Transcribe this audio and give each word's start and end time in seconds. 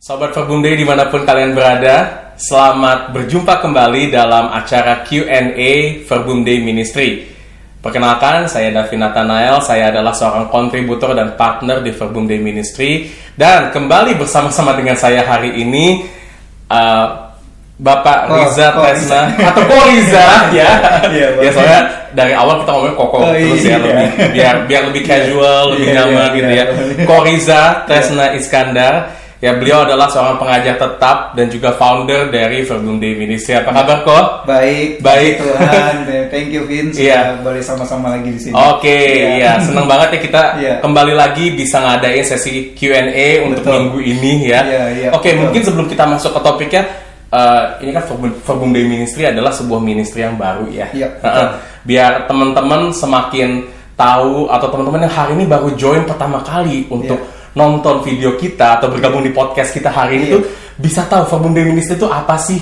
Sobat 0.00 0.32
Verbum 0.32 0.64
Day 0.64 0.80
di 0.80 0.84
mana 0.88 1.12
pun 1.12 1.28
kalian 1.28 1.52
berada, 1.52 1.96
selamat 2.40 3.12
berjumpa 3.12 3.60
kembali 3.60 4.08
dalam 4.08 4.48
acara 4.48 5.04
Q&A 5.04 5.72
Verbum 6.08 6.40
Day 6.40 6.64
Ministry. 6.64 7.28
Perkenalkan, 7.80 8.48
saya 8.48 8.72
Davi 8.72 8.96
Nathanael, 8.96 9.60
saya 9.60 9.92
adalah 9.92 10.12
seorang 10.12 10.48
kontributor 10.48 11.12
dan 11.12 11.36
partner 11.36 11.84
di 11.84 11.92
Verbum 11.92 12.24
Day 12.24 12.40
Ministry. 12.40 13.12
Dan 13.36 13.68
kembali 13.68 14.16
bersama-sama 14.16 14.72
dengan 14.72 14.96
saya 14.96 15.20
hari 15.20 15.60
ini, 15.60 16.04
uh, 16.72 17.28
Bapak 17.76 18.28
Ko- 18.28 18.36
Riza 18.40 18.66
Ko 18.72 18.80
Tesna, 18.84 19.32
atau 19.36 19.64
Ko 19.64 19.84
Riza, 19.84 20.24
ya. 20.60 20.70
Iya, 21.08 21.28
ya 21.44 21.50
soalnya 21.52 21.80
dari 22.12 22.32
awal 22.32 22.64
kita 22.64 22.72
ngomongin 22.72 22.96
Koko 22.96 23.16
Oh, 23.20 23.32
terus 23.36 23.64
ya, 23.64 23.76
iya. 23.76 23.76
lebih, 23.80 24.08
biar, 24.32 24.54
biar 24.64 24.82
lebih 24.88 25.02
casual, 25.04 25.62
lebih 25.76 25.86
Iya, 25.88 25.94
nyaman 26.08 26.16
iya, 26.16 26.36
gitu 26.36 26.50
iya. 26.56 26.64
ya. 26.64 27.04
Ko 27.04 27.20
Riza 27.20 27.60
Tesna 27.84 28.32
Iskandar. 28.32 29.19
Ya, 29.40 29.56
beliau 29.56 29.88
adalah 29.88 30.04
seorang 30.04 30.36
pengajar 30.36 30.76
tetap 30.76 31.32
dan 31.32 31.48
juga 31.48 31.72
founder 31.72 32.28
dari 32.28 32.60
Verbum 32.60 33.00
Day 33.00 33.16
Ministry. 33.16 33.56
Apa 33.56 33.72
kabar, 33.72 33.98
Ko? 34.04 34.18
Baik, 34.44 35.00
Baik. 35.00 35.40
Tuhan. 35.40 35.94
Thank 36.28 36.52
you 36.52 36.68
Vince. 36.68 37.00
Iya. 37.00 37.32
Sudah 37.32 37.40
boleh 37.40 37.62
sama-sama 37.64 38.06
lagi 38.12 38.28
di 38.28 38.36
sini. 38.36 38.52
Oke, 38.52 38.92
Iya. 39.16 39.56
ya 39.56 39.64
senang 39.64 39.88
banget 39.88 40.12
ya 40.12 40.18
kita 40.20 40.42
Iya. 40.60 40.74
kembali 40.84 41.16
lagi 41.16 41.56
bisa 41.56 41.80
ngadain 41.80 42.20
sesi 42.20 42.76
Q&A 42.76 43.40
untuk 43.48 43.64
Betul. 43.64 43.72
minggu 43.80 43.98
ini 44.04 44.32
ya. 44.44 44.60
Iya, 44.60 44.84
iya, 44.92 45.08
Oke, 45.16 45.32
betul. 45.32 45.40
mungkin 45.48 45.60
sebelum 45.64 45.86
kita 45.88 46.04
masuk 46.04 46.36
ke 46.36 46.40
topiknya, 46.44 46.82
eh, 47.32 47.62
ini 47.80 47.90
kan 47.96 48.04
Verbum, 48.12 48.36
Verbum 48.44 48.70
Day 48.76 48.84
Ministry 48.84 49.24
adalah 49.24 49.56
sebuah 49.56 49.80
ministry 49.80 50.20
yang 50.20 50.36
baru 50.36 50.68
ya. 50.68 50.84
Iya, 50.92 51.16
Heeh. 51.16 51.16
betul. 51.16 51.46
Biar 51.88 52.28
teman-teman 52.28 52.92
semakin 52.92 53.64
tahu 53.96 54.52
atau 54.52 54.68
teman-teman 54.68 55.08
yang 55.08 55.14
hari 55.16 55.32
ini 55.32 55.48
baru 55.48 55.72
join 55.80 56.04
pertama 56.04 56.44
kali 56.44 56.84
untuk 56.92 57.16
Iya. 57.16 57.39
Nonton 57.54 58.02
video 58.06 58.38
kita 58.38 58.78
atau 58.78 58.88
bergabung 58.90 59.22
di 59.24 59.32
podcast 59.34 59.74
kita 59.74 59.90
hari 59.90 60.22
ini 60.22 60.26
Iya. 60.30 60.34
tuh 60.38 60.42
bisa 60.80 61.02
tahu 61.06 61.26
Day 61.50 61.66
Ministry 61.66 61.98
itu 61.98 62.08
apa 62.08 62.38
sih? 62.38 62.60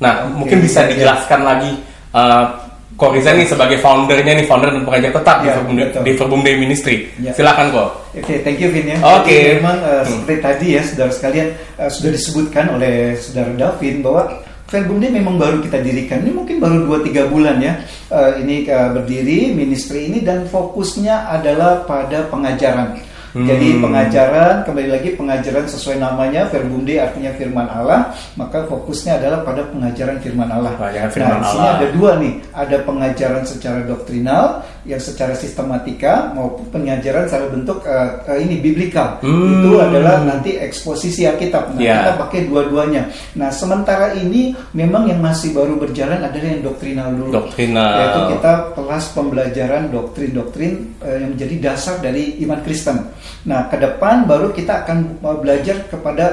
Nah, 0.00 0.26
Oke, 0.26 0.34
mungkin 0.34 0.58
bisa 0.62 0.82
iya, 0.82 0.86
iya. 0.86 0.90
dijelaskan 0.96 1.40
lagi. 1.42 1.72
eh 2.12 2.46
Koriza 2.92 3.32
nih 3.32 3.48
sebagai 3.48 3.80
foundernya 3.80 4.36
nih, 4.36 4.46
founder 4.46 4.68
dan 4.68 4.84
pengajar 4.84 5.10
tetap 5.16 5.36
di, 5.42 5.48
Iya, 5.48 5.54
Verbum 5.58 5.74
Day, 5.74 5.86
betul. 5.88 6.02
di 6.04 6.12
Verbum 6.12 6.40
Day 6.44 6.54
Ministry. 6.60 6.96
Iya. 7.18 7.32
Silakan 7.34 7.66
kok. 7.72 7.88
Oke, 8.14 8.34
thank 8.44 8.60
you 8.60 8.68
Vin 8.68 8.86
ya. 8.94 8.96
Oke. 9.00 9.32
Jadi 9.32 9.58
Memang 9.58 9.78
uh, 9.80 10.04
seperti 10.04 10.34
tadi 10.44 10.66
ya, 10.76 10.82
saudara 10.84 11.10
sekalian 11.10 11.48
uh, 11.80 11.88
sudah 11.90 12.10
disebutkan 12.12 12.64
oleh 12.76 13.16
saudara 13.16 13.50
Davin 13.56 14.04
bahwa 14.04 14.22
Verbum 14.68 15.04
ini 15.04 15.20
memang 15.20 15.36
baru 15.36 15.60
kita 15.60 15.84
dirikan. 15.84 16.24
Ini 16.24 16.32
mungkin 16.32 16.56
baru 16.56 16.88
2-3 17.04 17.28
bulan 17.32 17.60
ya. 17.60 17.76
Uh, 18.08 18.40
ini 18.40 18.64
uh, 18.72 18.92
berdiri 18.96 19.52
ministry 19.52 20.08
ini 20.08 20.24
dan 20.24 20.48
fokusnya 20.48 21.28
adalah 21.28 21.84
pada 21.84 22.24
pengajaran. 22.32 22.96
Hmm. 23.32 23.48
Jadi 23.48 23.80
pengajaran, 23.80 24.60
kembali 24.68 24.88
lagi 24.92 25.08
pengajaran 25.16 25.64
sesuai 25.64 25.96
namanya 25.96 26.52
Verbum 26.52 26.84
Dei 26.84 27.00
artinya 27.00 27.32
firman 27.32 27.64
Allah, 27.64 28.12
maka 28.36 28.68
fokusnya 28.68 29.16
adalah 29.16 29.40
pada 29.40 29.64
pengajaran 29.72 30.20
firman 30.20 30.52
Allah. 30.52 30.76
Pengajaran 30.76 31.10
firman 31.16 31.36
nah, 31.36 31.40
di 31.40 31.48
sini 31.48 31.64
Allah. 31.64 31.76
ada 31.80 31.86
dua 31.96 32.10
nih, 32.20 32.32
ada 32.52 32.76
pengajaran 32.84 33.44
secara 33.48 33.80
doktrinal 33.88 34.60
yang 34.82 34.98
secara 34.98 35.34
sistematika 35.38 36.34
maupun 36.34 36.66
pengajaran 36.74 37.30
secara 37.30 37.46
bentuk 37.50 37.78
eh, 37.86 38.10
eh, 38.26 38.38
ini 38.42 38.58
biblikal. 38.58 39.18
Hmm. 39.22 39.62
Itu 39.62 39.78
adalah 39.78 40.26
nanti 40.26 40.58
eksposisi 40.58 41.26
Alkitab. 41.26 41.74
Nah, 41.76 41.80
Ya. 41.82 41.96
kita 42.02 42.12
pakai 42.18 42.40
dua-duanya. 42.50 43.02
Nah, 43.38 43.50
sementara 43.54 44.14
ini 44.18 44.54
memang 44.74 45.06
yang 45.06 45.22
masih 45.22 45.54
baru 45.54 45.78
berjalan 45.78 46.18
adalah 46.22 46.48
yang 46.50 46.62
doktrinal 46.66 47.08
dulu. 47.14 47.30
Doktrinal. 47.30 47.94
Yaitu 47.98 48.20
kita 48.38 48.52
kelas 48.74 49.04
pembelajaran 49.14 49.82
doktrin-doktrin 49.94 50.72
eh, 51.02 51.16
yang 51.22 51.30
menjadi 51.38 51.54
dasar 51.62 51.94
dari 52.02 52.38
iman 52.42 52.60
Kristen. 52.66 52.98
Nah, 53.42 53.66
ke 53.66 53.76
depan 53.78 54.26
baru 54.26 54.54
kita 54.54 54.86
akan 54.86 55.18
belajar 55.42 55.86
kepada 55.90 56.24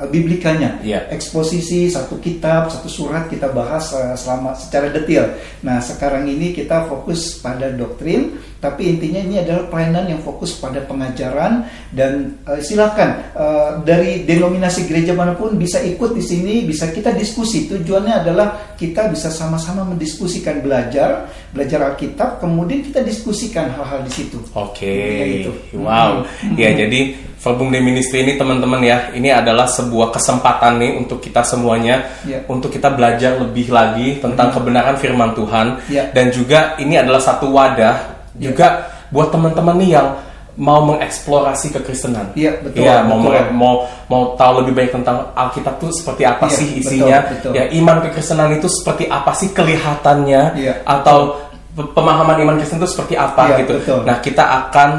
eh, 0.00 0.08
biblikanya. 0.08 0.80
Iya. 0.84 1.08
Eksposisi 1.12 1.88
satu 1.88 2.16
kitab, 2.20 2.68
satu 2.72 2.88
surat 2.88 3.28
kita 3.28 3.48
bahas 3.52 3.92
eh, 3.92 4.16
selama 4.16 4.56
secara 4.56 4.88
detail. 4.88 5.32
Nah, 5.64 5.80
sekarang 5.80 6.28
ini 6.28 6.52
kita 6.52 6.84
fokus 6.88 7.40
pada 7.40 7.68
doktrin, 7.72 7.89
doctrine 7.90 8.38
tapi 8.60 8.92
intinya 8.92 9.24
ini 9.24 9.40
adalah 9.40 9.64
pelayanan 9.72 10.04
yang 10.12 10.20
fokus 10.20 10.52
pada 10.60 10.84
pengajaran 10.84 11.64
dan 11.96 12.36
eh, 12.44 12.60
silakan 12.60 13.32
eh, 13.32 13.70
dari 13.88 14.28
denominasi 14.28 14.84
gereja 14.84 15.16
mana 15.16 15.32
pun 15.32 15.56
bisa 15.56 15.80
ikut 15.80 16.12
di 16.12 16.20
sini, 16.20 16.68
bisa 16.68 16.92
kita 16.92 17.16
diskusi. 17.16 17.64
Tujuannya 17.72 18.20
adalah 18.20 18.76
kita 18.76 19.08
bisa 19.08 19.32
sama-sama 19.32 19.82
mendiskusikan 19.88 20.60
belajar, 20.60 21.24
belajar 21.56 21.88
Alkitab, 21.88 22.36
kemudian 22.44 22.84
kita 22.84 23.00
diskusikan 23.00 23.72
hal-hal 23.72 24.04
di 24.04 24.12
situ. 24.12 24.36
Oke, 24.52 24.92
Ya, 24.92 25.24
gitu. 25.48 25.52
wow. 25.80 26.20
Ya, 26.60 26.76
jadi 26.76 27.16
Verbum 27.40 27.72
Day 27.72 27.80
Ministry 27.80 28.20
ini 28.20 28.36
teman-teman 28.36 28.84
ya, 28.84 29.08
ini 29.16 29.32
adalah 29.32 29.64
sebuah 29.64 30.12
kesempatan 30.12 30.76
nih 30.76 30.92
untuk 31.00 31.24
kita 31.24 31.40
semuanya, 31.40 32.04
Ya. 32.28 32.44
untuk 32.44 32.68
kita 32.68 32.92
belajar 32.92 33.40
lebih 33.40 33.72
lagi 33.72 34.20
tentang 34.20 34.52
kebenaran 34.52 35.00
Firman 35.00 35.32
Tuhan, 35.32 35.80
Ya. 35.88 36.12
dan 36.12 36.28
juga 36.28 36.76
ini 36.76 37.00
adalah 37.00 37.24
satu 37.24 37.48
wadah. 37.48 38.19
Juga 38.40 38.66
buat 39.12 39.28
teman-teman 39.28 39.76
nih 39.76 39.90
yang 39.94 40.08
mau 40.56 40.82
mengeksplorasi 40.84 41.72
kekristenan. 41.72 42.32
Iya, 42.34 42.60
betul, 42.60 42.84
Iya, 42.84 43.00
mau 43.04 43.16
betul. 43.22 43.48
mau 43.54 43.74
mau 44.08 44.22
tahu 44.34 44.60
lebih 44.60 44.72
baik 44.74 44.90
tentang 44.92 45.32
Alkitab 45.32 45.78
itu 45.78 45.88
seperti 45.94 46.22
apa 46.24 46.48
Iya, 46.48 46.56
sih 46.56 46.66
betul, 46.68 46.80
isinya? 46.82 47.18
betul. 47.28 47.50
Ya, 47.54 47.64
iman 47.70 47.96
kekristenan 48.04 48.50
itu 48.56 48.68
seperti 48.68 49.04
apa 49.06 49.30
sih 49.32 49.48
kelihatannya? 49.52 50.42
Iya, 50.58 50.74
atau 50.84 51.38
pe- 51.72 51.90
pemahaman 51.92 52.36
iman 52.44 52.56
Kristen 52.58 52.76
itu 52.76 52.90
seperti 52.90 53.14
apa 53.14 53.42
Iya, 53.46 53.56
gitu. 53.64 53.72
betul. 53.80 53.98
Nah, 54.04 54.16
kita 54.20 54.44
akan 54.44 54.90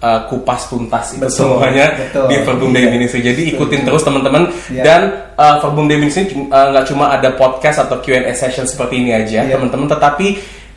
uh, 0.00 0.20
kupas 0.26 0.66
tuntas 0.66 1.12
itu 1.12 1.20
Betul, 1.20 1.60
semuanya 1.60 1.86
betul. 1.98 2.26
di 2.26 2.36
Verbum 2.40 2.70
Iya. 2.72 2.88
Ministry. 2.88 3.20
Jadi 3.20 3.42
ikutin 3.52 3.78
Betul. 3.84 3.88
terus 3.92 4.02
teman-teman 4.02 4.42
Iya. 4.70 4.82
dan 4.82 5.00
uh, 5.36 5.56
Verbum 5.60 5.86
Day 5.86 5.98
Ministry 5.98 6.24
uh, 6.48 6.66
nggak 6.72 6.86
cuma 6.88 7.12
ada 7.12 7.28
podcast 7.34 7.84
atau 7.84 8.00
Q&A 8.00 8.32
session 8.32 8.64
seperti 8.64 9.02
ini 9.02 9.10
aja, 9.12 9.44
Iya. 9.44 9.58
teman-teman, 9.60 9.90
tetapi 9.90 10.26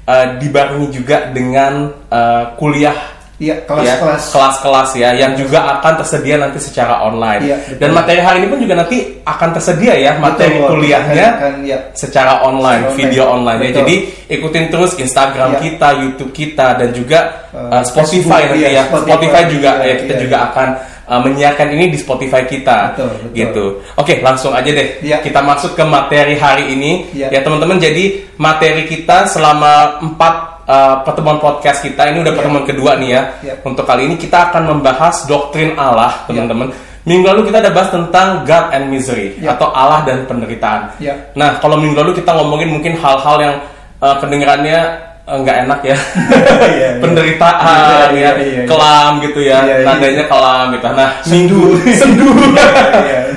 uh, 0.06 0.26
dibarengi 0.38 0.88
juga 0.90 1.30
dengan 1.30 1.92
uh, 2.10 2.54
kuliah 2.56 3.14
Iya, 3.36 3.52
ya, 3.52 3.68
kelas-kelas. 3.68 4.32
kelas-kelas 4.32 4.90
ya 4.96 5.12
yang 5.12 5.36
juga 5.36 5.68
akan 5.68 6.00
tersedia 6.00 6.40
nanti 6.40 6.56
secara 6.56 7.04
online. 7.04 7.44
Betul. 7.68 7.84
Dan 7.84 7.90
materi 7.92 8.24
hari 8.24 8.40
ini 8.40 8.48
pun 8.48 8.64
juga 8.64 8.80
nanti 8.80 9.20
akan 9.28 9.50
tersedia 9.52 9.92
ya 9.92 10.16
materi 10.16 10.56
Betul, 10.56 10.80
kuliahnya 10.80 11.28
akan, 11.36 11.54
ya. 11.68 11.78
secara 11.92 12.48
online, 12.48 12.88
Secara 12.88 12.96
video 12.96 13.24
online 13.28 13.60
ya. 13.60 13.72
Jadi 13.84 13.96
ikutin 14.32 14.72
terus 14.72 14.96
Instagram 14.96 15.52
Iya. 15.52 15.60
kita, 15.68 15.88
YouTube 16.00 16.32
kita 16.32 16.68
dan 16.80 16.90
juga 16.96 17.20
Uh, 17.56 17.72
uh, 17.72 17.84
Spotify 17.88 18.24
Facebook, 18.48 18.52
nanti 18.52 18.60
iya, 18.60 18.70
ya. 18.72 18.84
Spotify. 18.88 19.08
Spotify 19.12 19.42
juga 19.52 19.72
Iya, 19.80 19.84
ya 19.84 19.96
kita 20.00 20.14
iya, 20.16 20.24
juga 20.24 20.38
akan 20.52 20.68
uh, 21.08 21.22
menyiarkan 21.22 21.74
ini 21.74 21.94
di 21.94 21.98
Spotify 21.98 22.46
kita. 22.46 22.94
Betul, 22.94 23.10
betul. 23.10 23.30
Gitu. 23.34 23.66
Oke, 23.98 24.14
langsung 24.22 24.52
aja 24.52 24.70
deh. 24.70 25.02
Iya. 25.02 25.22
Kita 25.22 25.40
masuk 25.42 25.78
ke 25.78 25.84
materi 25.86 26.36
hari 26.38 26.74
ini. 26.74 27.10
Iya. 27.14 27.30
Ya 27.34 27.40
teman-teman, 27.42 27.78
jadi 27.78 28.26
materi 28.38 28.86
kita 28.86 29.30
selama 29.30 30.02
empat 30.02 30.34
uh, 30.66 30.96
pertemuan 31.06 31.38
podcast 31.40 31.86
kita 31.86 32.10
ini 32.12 32.22
udah 32.26 32.34
Iya. 32.34 32.38
pertemuan 32.42 32.66
kedua 32.66 32.92
nih 32.98 33.10
ya. 33.14 33.22
Iya. 33.42 33.54
Untuk 33.64 33.86
kali 33.86 34.10
ini 34.10 34.16
kita 34.18 34.52
akan 34.52 34.78
membahas 34.78 35.26
doktrin 35.30 35.78
Allah, 35.78 36.26
teman-teman. 36.28 36.70
Minggu 37.06 37.22
lalu 37.22 37.46
kita 37.54 37.62
ada 37.62 37.70
bahas 37.70 37.94
tentang 37.94 38.42
God 38.50 38.74
and 38.74 38.90
Misery 38.90 39.38
Iya. 39.38 39.54
atau 39.54 39.70
Allah 39.70 40.02
dan 40.10 40.26
penderitaan. 40.26 40.90
Iya. 40.98 41.14
Nah, 41.38 41.62
kalau 41.62 41.78
minggu 41.78 41.94
lalu 41.94 42.18
kita 42.18 42.34
ngomongin 42.34 42.74
mungkin 42.74 42.98
hal-hal 42.98 43.38
yang 43.38 43.56
uh, 44.02 44.18
kedengarannya 44.18 44.80
nggak 45.26 45.58
enak 45.66 45.80
ya, 45.82 45.98
iya. 46.78 46.90
penderitaan, 47.02 48.14
Iya, 48.14 48.14
ya, 48.14 48.14
iya, 48.14 48.32
iya. 48.46 48.64
kelam 48.70 49.12
gitu 49.26 49.40
ya, 49.42 49.58
nadanya 49.82 50.26
kelam 50.30 50.66
gitu. 50.78 50.86
Nah, 50.86 51.10
minggu 51.34 51.62
sendu. 52.00 52.30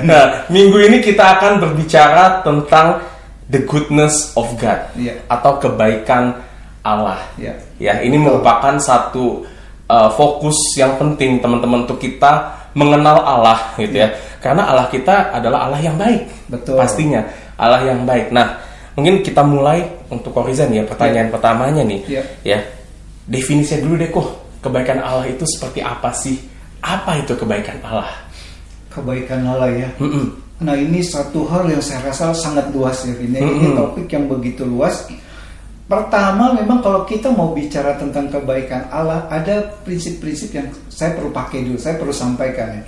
Nah, 0.05 0.45
minggu 0.53 0.77
ini 0.85 1.01
kita 1.01 1.41
akan 1.41 1.57
berbicara 1.57 2.45
tentang 2.45 3.01
the 3.49 3.65
goodness 3.65 4.37
of 4.37 4.53
God 4.61 4.85
atau 5.33 5.57
kebaikan 5.57 6.37
Allah. 6.85 7.25
Ya, 7.81 7.97
ini 8.05 8.21
merupakan 8.21 8.77
satu 8.77 9.41
uh, 9.89 10.09
fokus 10.13 10.55
yang 10.77 10.93
penting 11.01 11.41
teman-teman 11.41 11.89
untuk 11.89 11.97
kita 11.97 12.53
mengenal 12.77 13.25
Allah 13.25 13.59
gitu 13.81 14.05
ya. 14.05 14.13
Karena 14.39 14.69
Allah 14.69 14.87
kita 14.93 15.33
adalah 15.33 15.67
Allah 15.67 15.81
yang 15.81 15.97
baik. 15.97 16.29
Betul. 16.47 16.77
Pastinya 16.77 17.25
Allah 17.57 17.81
yang 17.81 18.05
baik. 18.05 18.29
Nah, 18.29 18.61
mungkin 18.93 19.25
kita 19.25 19.41
mulai 19.43 19.98
untuk 20.09 20.33
Korizan 20.33 20.73
ya 20.73 20.83
pertanyaan 20.85 21.29
pertamanya 21.29 21.85
nih. 21.85 22.01
Iya. 22.09 22.23
Ya. 22.43 22.59
Definisinya 23.29 23.85
dulu 23.85 23.95
deh 23.97 24.09
kok. 24.09 24.27
Kebaikan 24.59 24.99
Allah 24.99 25.23
itu 25.29 25.47
seperti 25.47 25.79
apa 25.79 26.11
sih? 26.11 26.35
Apa 26.83 27.15
itu 27.23 27.31
kebaikan 27.37 27.79
Allah? 27.85 28.11
Kebaikan 28.91 29.47
Allah 29.47 29.71
ya. 29.71 29.89
Mm-mm. 30.01 30.35
Nah 30.59 30.75
ini 30.75 30.99
satu 30.99 31.47
hal 31.47 31.71
yang 31.71 31.79
saya 31.79 32.11
rasa 32.11 32.35
sangat 32.35 32.67
luas 32.75 33.07
ya 33.07 33.15
Vin. 33.15 33.31
Ini 33.31 33.39
Mm-mm. 33.39 33.79
topik 33.79 34.11
yang 34.11 34.27
begitu 34.27 34.67
luas. 34.67 35.07
Pertama 35.89 36.53
memang 36.53 36.85
kalau 36.85 37.01
kita 37.07 37.33
mau 37.33 37.55
bicara 37.55 37.97
tentang 37.97 38.29
kebaikan 38.29 38.85
Allah 38.93 39.25
ada 39.31 39.63
prinsip-prinsip 39.81 40.53
yang 40.53 40.67
saya 40.85 41.17
perlu 41.17 41.33
pakai 41.33 41.65
dulu, 41.65 41.81
saya 41.81 41.97
perlu 41.97 42.13
sampaikan 42.13 42.77
ya. 42.77 42.81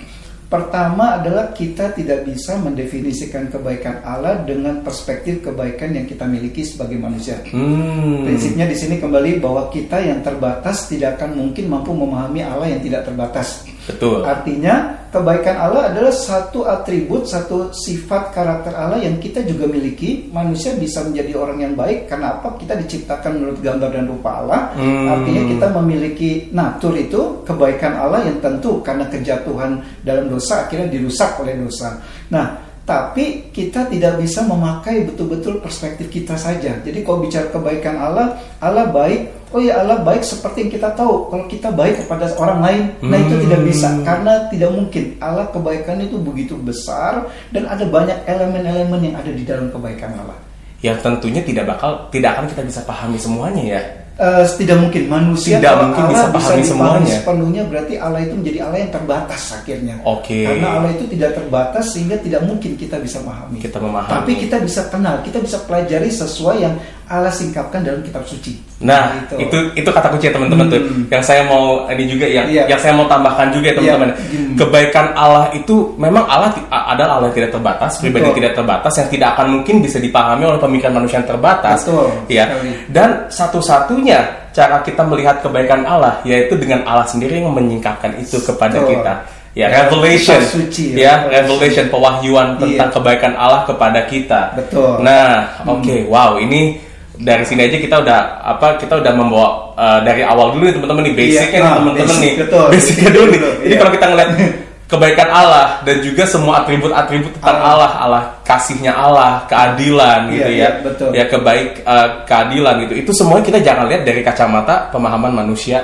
Pertama 0.52 1.16
adalah 1.16 1.56
kita 1.56 1.96
tidak 1.96 2.28
bisa 2.28 2.60
mendefinisikan 2.60 3.48
kebaikan 3.48 4.04
Allah 4.04 4.44
dengan 4.44 4.84
perspektif 4.84 5.40
kebaikan 5.40 5.96
yang 5.96 6.04
kita 6.04 6.28
miliki 6.28 6.60
sebagai 6.60 7.00
manusia. 7.00 7.40
Hmm. 7.48 8.20
Prinsipnya 8.28 8.68
di 8.68 8.76
sini 8.76 9.00
kembali 9.00 9.40
bahwa 9.40 9.72
kita 9.72 10.04
yang 10.04 10.20
terbatas 10.20 10.92
tidak 10.92 11.16
akan 11.16 11.40
mungkin 11.40 11.72
mampu 11.72 11.96
memahami 11.96 12.44
Allah 12.44 12.68
yang 12.68 12.84
tidak 12.84 13.08
terbatas. 13.08 13.64
Betul. 13.82 14.22
Artinya 14.22 14.94
kebaikan 15.10 15.58
Allah 15.58 15.90
adalah 15.90 16.14
satu 16.14 16.62
atribut, 16.70 17.26
satu 17.26 17.74
sifat 17.74 18.30
karakter 18.30 18.70
Allah 18.78 19.02
yang 19.02 19.18
kita 19.18 19.42
juga 19.42 19.66
miliki. 19.66 20.30
Manusia 20.30 20.78
bisa 20.78 21.02
menjadi 21.02 21.34
orang 21.34 21.58
yang 21.58 21.74
baik 21.74 22.06
karena 22.06 22.38
apa? 22.38 22.54
Kita 22.62 22.78
diciptakan 22.78 23.42
menurut 23.42 23.58
gambar 23.58 23.90
dan 23.90 24.06
rupa 24.06 24.30
Allah. 24.38 24.60
Hmm. 24.78 25.10
Artinya 25.10 25.42
kita 25.50 25.66
memiliki 25.82 26.30
natur 26.54 26.94
itu 26.94 27.42
kebaikan 27.42 27.98
Allah 27.98 28.22
yang 28.22 28.38
tentu 28.38 28.78
karena 28.86 29.10
kejatuhan 29.10 29.82
dalam 30.06 30.30
dosa 30.30 30.66
akhirnya 30.66 30.86
dirusak 30.86 31.42
oleh 31.42 31.58
dosa. 31.58 31.98
Nah, 32.30 32.72
tapi 32.82 33.54
kita 33.54 33.86
tidak 33.86 34.18
bisa 34.18 34.42
memakai 34.42 35.06
betul-betul 35.06 35.62
perspektif 35.62 36.10
kita 36.10 36.34
saja. 36.34 36.82
Jadi 36.82 37.02
kalau 37.06 37.22
bicara 37.22 37.46
kebaikan 37.50 37.98
Allah, 37.98 38.38
Allah 38.58 38.90
baik. 38.90 39.41
Oh 39.52 39.60
ya 39.60 39.84
Allah 39.84 40.00
baik 40.00 40.24
seperti 40.24 40.64
yang 40.64 40.72
kita 40.72 40.88
tahu. 40.92 41.28
Kalau 41.28 41.44
kita 41.46 41.68
baik 41.70 42.00
kepada 42.00 42.24
orang 42.34 42.60
lain, 42.60 42.82
nah 43.04 43.16
itu 43.16 43.36
Hmm. 43.36 43.42
tidak 43.44 43.60
bisa 43.68 43.88
karena 44.00 44.32
tidak 44.48 44.70
mungkin. 44.72 45.04
Allah 45.20 45.44
kebaikan 45.48 46.00
itu 46.00 46.16
begitu 46.16 46.56
besar 46.56 47.28
dan 47.52 47.68
ada 47.68 47.84
banyak 47.84 48.16
elemen-elemen 48.24 49.12
yang 49.12 49.16
ada 49.20 49.28
di 49.28 49.44
dalam 49.44 49.68
kebaikan 49.68 50.16
Allah. 50.16 50.36
Yang 50.80 51.04
tentunya 51.04 51.44
tidak 51.44 51.64
bakal 51.68 52.08
tidak 52.08 52.34
akan 52.34 52.46
kita 52.48 52.62
bisa 52.64 52.80
pahami 52.82 53.14
semuanya 53.14 53.64
ya. 53.78 53.82
Eh, 54.12 54.44
tidak 54.60 54.76
mungkin 54.76 55.08
manusia 55.08 55.56
Tidak 55.56 55.72
mungkin 55.72 56.04
Allah 56.04 56.12
bisa 56.12 56.26
pahami 56.28 56.60
dipahami 56.60 56.68
semuanya. 56.68 57.14
sepenuhnya 57.16 57.62
berarti 57.64 57.94
Allah 57.96 58.20
itu 58.20 58.34
menjadi 58.36 58.58
Allah 58.60 58.78
yang 58.84 58.92
terbatas 58.92 59.42
akhirnya. 59.56 59.94
Oke. 60.04 60.44
Karena 60.44 60.68
Allah 60.68 60.90
itu 60.92 61.04
tidak 61.08 61.30
terbatas 61.32 61.84
sehingga 61.96 62.16
tidak 62.20 62.42
mungkin 62.44 62.76
kita 62.76 63.00
bisa 63.00 63.24
memahami. 63.24 63.56
Kita 63.56 63.78
memahami. 63.80 64.12
Tapi 64.12 64.32
kita 64.36 64.56
bisa 64.60 64.82
kenal, 64.92 65.16
kita 65.24 65.38
bisa 65.40 65.56
pelajari 65.64 66.12
sesuai 66.12 66.56
yang 66.60 66.74
Allah 67.12 67.28
singkapkan 67.28 67.84
dalam 67.84 68.00
kitab 68.00 68.24
suci. 68.24 68.56
Nah, 68.80 69.12
itu 69.36 69.52
itu 69.76 69.84
kata 69.84 70.08
kunci 70.08 70.26
ya 70.26 70.32
teman-teman 70.32 70.64
tuh. 70.66 70.80
Hmm. 70.80 71.04
Yang 71.12 71.22
saya 71.28 71.44
mau 71.44 71.84
ini 71.86 72.08
juga 72.08 72.24
yang 72.24 72.48
Iya. 72.48 72.64
yang 72.72 72.80
saya 72.80 72.96
mau 72.96 73.04
tambahkan 73.04 73.52
juga 73.52 73.68
ya 73.68 73.74
teman-teman. 73.76 74.08
Iya. 74.16 74.40
Hmm. 74.40 74.56
Kebaikan 74.56 75.06
Allah 75.12 75.44
itu 75.52 75.92
memang 76.00 76.24
Allah 76.24 76.48
adalah 76.72 77.20
Allah 77.20 77.28
yang 77.28 77.36
tidak 77.44 77.52
terbatas, 77.52 78.00
pribadi 78.00 78.24
Betul. 78.24 78.38
tidak 78.40 78.52
terbatas 78.56 78.92
yang 78.96 79.08
tidak 79.12 79.28
akan 79.36 79.46
mungkin 79.60 79.74
bisa 79.84 80.00
dipahami 80.00 80.44
oleh 80.48 80.56
pemikiran 80.58 80.94
manusia 80.96 81.20
yang 81.20 81.28
terbatas. 81.28 81.84
Betul, 81.84 82.08
Ya. 82.32 82.48
Dan 82.88 83.28
satu-satunya 83.28 84.18
cara 84.50 84.80
kita 84.80 85.04
melihat 85.04 85.44
kebaikan 85.44 85.84
Allah 85.84 86.16
yaitu 86.24 86.56
dengan 86.56 86.80
Allah 86.82 87.04
sendiri 87.04 87.40
yang 87.40 87.52
menyingkapkan 87.52 88.16
itu 88.16 88.40
kepada 88.40 88.80
Betul. 88.80 88.96
kita. 88.96 89.14
Ya, 89.52 89.68
Ya, 89.68 89.84
revelation. 89.84 90.40
suci, 90.48 90.96
ya, 90.96 91.28
ya. 91.28 91.44
revelation 91.44 91.84
pewahyuan 91.92 92.56
tentang 92.56 92.88
Iya. 92.88 92.94
kebaikan 92.96 93.32
Allah 93.36 93.68
kepada 93.68 94.00
kita. 94.08 94.56
Betul. 94.56 95.04
Nah, 95.04 95.60
oke, 95.68 96.08
wow, 96.08 96.40
ini 96.40 96.80
dari 97.20 97.44
sini 97.44 97.68
aja 97.68 97.76
kita 97.76 97.96
udah 98.00 98.20
apa? 98.40 98.80
Kita 98.80 98.96
udah 98.96 99.12
membawa 99.12 99.48
uh, 99.76 100.00
dari 100.00 100.24
awal 100.24 100.56
dulu 100.56 100.64
nih 100.64 100.74
teman-teman 100.74 101.02
nih 101.04 101.14
basicnya 101.14 101.44
Iya, 101.44 101.52
nih 101.52 101.60
nah, 101.60 101.74
teman-teman 101.76 102.08
basic, 102.08 102.22
nih, 102.24 102.32
betul. 102.40 102.66
basicnya 102.72 103.10
dulu 103.12 103.26
nih. 103.28 103.40
Betul, 103.40 103.52
Jadi 103.52 103.68
iya. 103.68 103.78
kalau 103.78 103.92
kita 103.92 104.06
ngeliat 104.08 104.30
kebaikan 104.92 105.28
Allah 105.32 105.66
dan 105.88 105.96
juga 106.04 106.22
semua 106.28 106.54
atribut-atribut 106.64 107.32
tentang 107.40 107.58
Allah. 107.60 107.72
Allah, 107.72 107.90
Allah 108.00 108.22
kasihnya 108.44 108.92
Allah, 108.92 109.44
keadilan 109.48 110.20
gitu 110.28 110.50
Iya, 110.52 110.60
ya, 110.60 110.68
betul. 110.84 111.10
ya 111.16 111.24
kebaik 111.28 111.68
uh, 111.84 112.08
keadilan 112.28 112.74
gitu. 112.88 112.92
Itu 113.04 113.10
semuanya 113.16 113.44
kita 113.44 113.58
jangan 113.64 113.84
lihat 113.88 114.02
dari 114.04 114.20
kacamata 114.20 114.88
pemahaman 114.92 115.32
manusia 115.32 115.80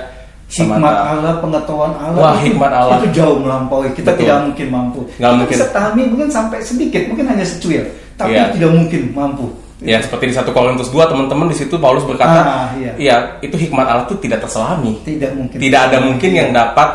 Hikmat 0.49 0.81
semata. 0.81 1.01
Allah, 1.13 1.35
pengetahuan 1.45 1.93
Allah, 2.01 2.21
Wah, 2.25 2.37
itu, 2.41 2.57
hikmat 2.57 2.73
Allah. 2.73 2.97
itu 3.05 3.21
jauh 3.21 3.37
melampaui. 3.37 3.93
Kita 3.93 4.17
Betul. 4.17 4.21
tidak 4.25 4.39
mungkin 4.49 4.67
mampu. 4.73 5.01
Nggak 5.21 5.33
kita 5.53 5.65
mungkin. 5.93 6.07
mungkin 6.09 6.29
sampai 6.33 6.59
sedikit, 6.65 7.03
mungkin 7.05 7.27
hanya 7.29 7.45
secuil, 7.45 7.85
tapi 8.17 8.33
Iya. 8.33 8.57
tidak 8.57 8.71
mungkin 8.73 9.13
mampu. 9.13 9.68
Ya 9.79 10.03
seperti 10.03 10.31
di 10.31 10.35
satu 10.35 10.51
Korintus 10.51 10.91
2 10.91 11.07
teman-teman 11.07 11.47
di 11.47 11.55
situ 11.55 11.79
Paulus 11.79 12.03
berkata, 12.03 12.41
Ah, 12.41 12.67
iya. 12.75 12.93
iya 12.99 13.17
itu 13.39 13.55
hikmat 13.55 13.87
Allah 13.87 14.05
itu 14.11 14.19
tidak 14.19 14.43
terselami. 14.43 14.99
Tidak 15.07 15.31
mungkin. 15.39 15.55
tidak 15.55 15.81
ada 15.87 15.99
mungkin 16.03 16.31
yang 16.35 16.51
dapat 16.51 16.89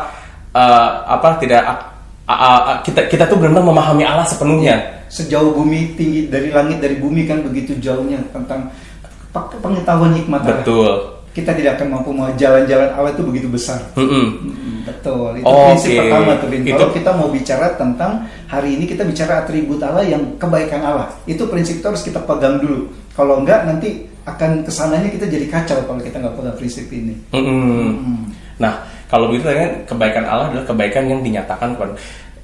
uh, 0.52 0.88
apa 1.08 1.40
tidak 1.40 1.64
a- 1.64 1.80
a- 2.28 2.64
a- 2.76 2.80
kita 2.84 3.08
kita 3.08 3.24
tuh 3.24 3.40
benar-benar 3.40 3.64
memahami 3.64 4.04
Allah 4.04 4.24
sepenuhnya. 4.24 4.76
sejauh 5.08 5.54
bumi 5.54 5.94
tinggi 5.94 6.26
dari 6.26 6.50
langit 6.50 6.82
dari 6.82 6.98
bumi 6.98 7.22
kan 7.24 7.38
begitu 7.40 7.78
jauhnya 7.78 8.18
tentang 8.34 8.66
pe- 9.30 9.56
pengetahuan 9.62 10.12
hikmat 10.12 10.42
Allah. 10.42 10.58
Betul. 10.60 10.92
Kita 11.34 11.50
tidak 11.50 11.82
akan 11.82 11.98
mampu 11.98 12.14
mau 12.14 12.30
jalan-jalan 12.38 12.94
Allah 12.94 13.10
itu 13.10 13.26
begitu 13.26 13.50
besar. 13.50 13.82
Mm, 13.98 14.54
Betul. 14.86 15.42
Itu 15.42 15.50
Oke. 15.50 15.66
prinsip 15.74 15.90
pertama 15.98 16.32
tuh. 16.38 16.48
Itu- 16.54 16.70
Kalau 16.70 16.88
kita 16.94 17.10
mau 17.10 17.28
bicara 17.34 17.66
tentang 17.74 18.12
hari 18.46 18.78
ini 18.78 18.84
kita 18.86 19.02
bicara 19.02 19.42
atribut 19.42 19.82
Allah 19.82 20.06
yang 20.06 20.22
kebaikan 20.38 20.78
Allah. 20.86 21.10
Itu 21.26 21.50
prinsip 21.50 21.82
itu 21.82 21.86
harus 21.90 22.06
kita 22.06 22.22
pegang 22.22 22.62
dulu. 22.62 22.86
Kalau 23.18 23.42
enggak 23.42 23.66
nanti 23.66 24.06
akan 24.24 24.62
ke 24.64 24.70
sananya 24.72 25.10
kita 25.10 25.26
jadi 25.26 25.46
kacau 25.50 25.82
kalau 25.84 26.00
kita 26.00 26.22
nggak 26.22 26.34
pegang 26.38 26.56
prinsip 26.56 26.86
ini. 26.94 27.18
Mm-mm. 27.34 27.98
Hmm. 27.98 28.24
Nah 28.62 28.72
kalau 29.10 29.28
begitu 29.28 29.50
kan 29.50 29.70
kebaikan 29.90 30.24
Allah 30.30 30.54
adalah 30.54 30.66
kebaikan 30.70 31.04
yang 31.10 31.20
dinyatakan 31.20 31.74
kepada, 31.74 31.92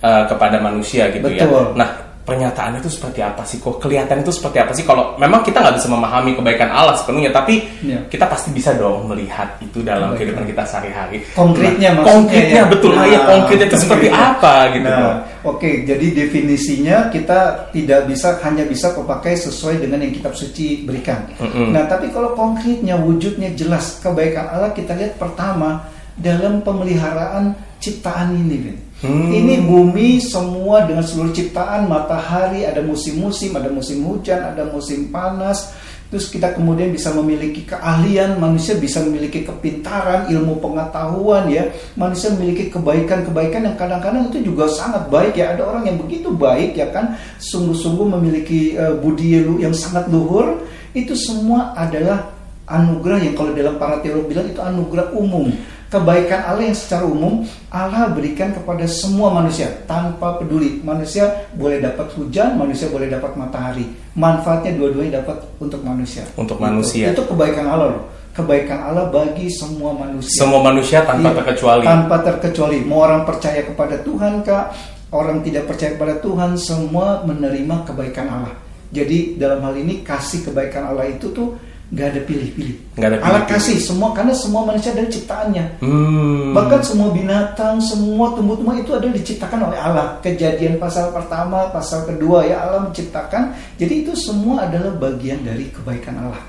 uh, 0.02 0.24
kepada 0.26 0.56
manusia 0.58 1.06
gitu 1.14 1.30
ya. 1.30 1.46
Betul. 1.46 1.78
Nah 1.78 2.09
pernyataannya 2.20 2.78
itu 2.78 2.90
seperti 2.90 3.20
apa 3.20 3.42
sih 3.42 3.58
kok 3.58 3.78
kelihatan 3.78 4.20
itu 4.20 4.30
seperti 4.30 4.58
apa 4.58 4.70
sih 4.70 4.82
kalau 4.82 5.16
memang 5.16 5.40
kita 5.40 5.58
nggak 5.58 5.74
bisa 5.74 5.88
memahami 5.88 6.30
kebaikan 6.32 6.68
Allah 6.68 6.94
sepenuhnya 6.94 7.30
tapi 7.30 7.64
Iya. 7.80 8.06
kita 8.06 8.24
pasti 8.24 8.50
bisa 8.50 8.70
dong 8.72 9.04
melihat 9.04 9.56
itu 9.58 9.80
dalam 9.80 10.12
Kebaikan. 10.12 10.18
kehidupan 10.36 10.44
kita 10.46 10.62
sehari-hari 10.64 11.18
Konkretnya 11.32 11.88
Nah, 11.90 11.96
maksudnya 11.96 12.12
konkretnya 12.12 12.62
ya. 12.62 12.68
betul 12.68 12.92
ah, 12.92 13.04
ya 13.04 13.18
Nah, 13.18 13.26
konkretnya 13.26 13.66
itu 13.66 13.78
seperti 13.78 14.06
konkretnya. 14.06 14.30
apa 14.36 14.54
gitu 14.70 14.86
Nah, 14.86 15.14
oke, 15.42 15.70
jadi 15.82 16.06
definisinya 16.14 16.96
kita 17.08 17.40
tidak 17.70 18.00
bisa 18.04 18.28
hanya 18.40 18.64
bisa 18.64 18.86
memakai 18.92 19.34
sesuai 19.34 19.74
dengan 19.78 19.98
yang 19.98 20.12
kitab 20.12 20.32
suci 20.32 20.84
berikan. 20.84 21.24
Mm-mm. 21.36 21.72
Nah, 21.72 21.84
tapi 21.84 22.08
kalau 22.08 22.32
konkretnya 22.32 22.94
wujudnya 22.94 23.50
jelas 23.52 23.98
kebaikan 23.98 24.46
Allah 24.46 24.70
kita 24.70 24.92
lihat 24.92 25.16
pertama 25.16 25.88
dalam 26.14 26.60
pemeliharaan 26.60 27.52
ciptaan 27.78 28.36
ini, 28.36 28.56
Vin. 28.60 28.76
Hmm. 29.00 29.32
Ini 29.32 29.64
bumi 29.64 30.20
semua 30.20 30.84
dengan 30.84 31.00
seluruh 31.00 31.32
ciptaan, 31.32 31.88
matahari, 31.88 32.68
ada 32.68 32.84
musim-musim, 32.84 33.56
ada 33.56 33.72
musim 33.72 34.04
hujan, 34.04 34.44
ada 34.44 34.68
musim 34.68 35.08
panas. 35.08 35.72
Terus 36.12 36.28
kita 36.28 36.52
kemudian 36.52 36.92
bisa 36.92 37.14
memiliki 37.16 37.64
keahlian, 37.64 38.36
manusia 38.36 38.76
bisa 38.76 39.00
memiliki 39.00 39.40
kepintaran, 39.46 40.28
ilmu 40.28 40.60
pengetahuan 40.60 41.48
ya. 41.48 41.70
Manusia 41.96 42.34
memiliki 42.36 42.68
kebaikan-kebaikan 42.68 43.72
yang 43.72 43.76
kadang-kadang 43.80 44.28
itu 44.28 44.52
juga 44.52 44.68
sangat 44.68 45.08
baik 45.08 45.38
ya. 45.38 45.56
Ada 45.56 45.62
orang 45.64 45.88
yang 45.88 45.96
begitu 45.96 46.28
baik 46.34 46.76
ya 46.76 46.92
kan, 46.92 47.16
sungguh-sungguh 47.40 48.04
memiliki 48.20 48.76
eh, 48.76 48.92
budi 49.00 49.40
yang 49.64 49.72
sangat 49.72 50.12
luhur. 50.12 50.60
Itu 50.92 51.16
semua 51.16 51.72
adalah 51.72 52.36
anugerah 52.68 53.18
yang 53.24 53.34
kalau 53.38 53.56
dalam 53.56 53.80
para 53.80 54.02
teolog 54.04 54.28
bilang 54.28 54.46
itu 54.50 54.60
anugerah 54.60 55.14
umum 55.16 55.50
kebaikan 55.90 56.46
Allah 56.46 56.70
yang 56.70 56.78
secara 56.78 57.02
umum 57.02 57.42
Allah 57.68 58.14
berikan 58.14 58.54
kepada 58.54 58.86
semua 58.86 59.34
manusia. 59.34 59.66
Tanpa 59.84 60.38
peduli 60.38 60.78
manusia 60.80 61.50
boleh 61.52 61.82
dapat 61.82 62.14
hujan 62.14 62.54
manusia 62.54 62.86
boleh 62.88 63.10
dapat 63.10 63.34
matahari. 63.34 63.90
Manfaatnya 64.14 64.78
dua-duanya 64.78 65.20
dapat 65.20 65.42
untuk 65.58 65.82
manusia. 65.82 66.22
Untuk 66.38 66.56
Itu. 66.56 66.62
manusia. 66.62 67.04
itu 67.10 67.22
kebaikan 67.26 67.66
Allah 67.66 67.88
loh. 67.98 68.04
Kebaikan 68.30 68.78
Allah 68.86 69.10
bagi 69.10 69.50
semua 69.50 69.90
manusia. 69.90 70.46
Semua 70.46 70.62
manusia 70.62 71.02
tanpa 71.02 71.34
Iya, 71.34 71.38
terkecuali. 71.42 71.82
tanpa 71.84 72.16
terkecuali. 72.22 72.78
Mau 72.86 73.02
orang 73.02 73.26
percaya 73.26 73.66
kepada 73.66 73.98
Tuhan 74.06 74.46
kak 74.46 74.64
orang 75.10 75.42
tidak 75.42 75.66
percaya 75.66 75.98
kepada 75.98 76.22
Tuhan 76.22 76.54
semua 76.54 77.26
menerima 77.26 77.82
kebaikan 77.82 78.30
Allah. 78.30 78.54
Jadi 78.90 79.34
dalam 79.34 79.58
hal 79.62 79.74
ini 79.74 80.06
kasih 80.06 80.46
kebaikan 80.46 80.86
Allah 80.86 81.10
itu 81.10 81.30
tuh 81.30 81.58
nggak 81.90 82.06
ada 82.06 82.20
pilih-pilih 82.22 82.74
ada 82.96 83.18
Allah 83.18 83.42
pilih-pilih. 83.42 83.50
kasih 83.50 83.76
semua 83.82 84.14
karena 84.14 84.30
semua 84.30 84.62
manusia 84.62 84.94
dari 84.94 85.10
ciptaannya 85.10 85.64
Hmm. 85.82 86.54
Bahkan 86.54 86.80
semua 86.82 87.08
binatang, 87.10 87.78
semua 87.78 88.34
tumbuh-tumbuhan 88.34 88.82
itu 88.82 88.90
adalah 88.90 89.14
diciptakan 89.14 89.70
oleh 89.70 89.78
Allah. 89.78 90.18
Kejadian 90.18 90.78
pasal 90.78 91.10
pertama, 91.10 91.70
pasal 91.70 92.02
kedua 92.04 92.42
ya 92.42 92.62
Allah 92.62 92.86
menciptakan. 92.86 93.54
Jadi 93.78 94.02
itu 94.02 94.12
semua 94.14 94.66
adalah 94.66 94.90
bagian 94.92 95.42
dari 95.42 95.70
kebaikan 95.70 96.18
Allah. 96.20 96.42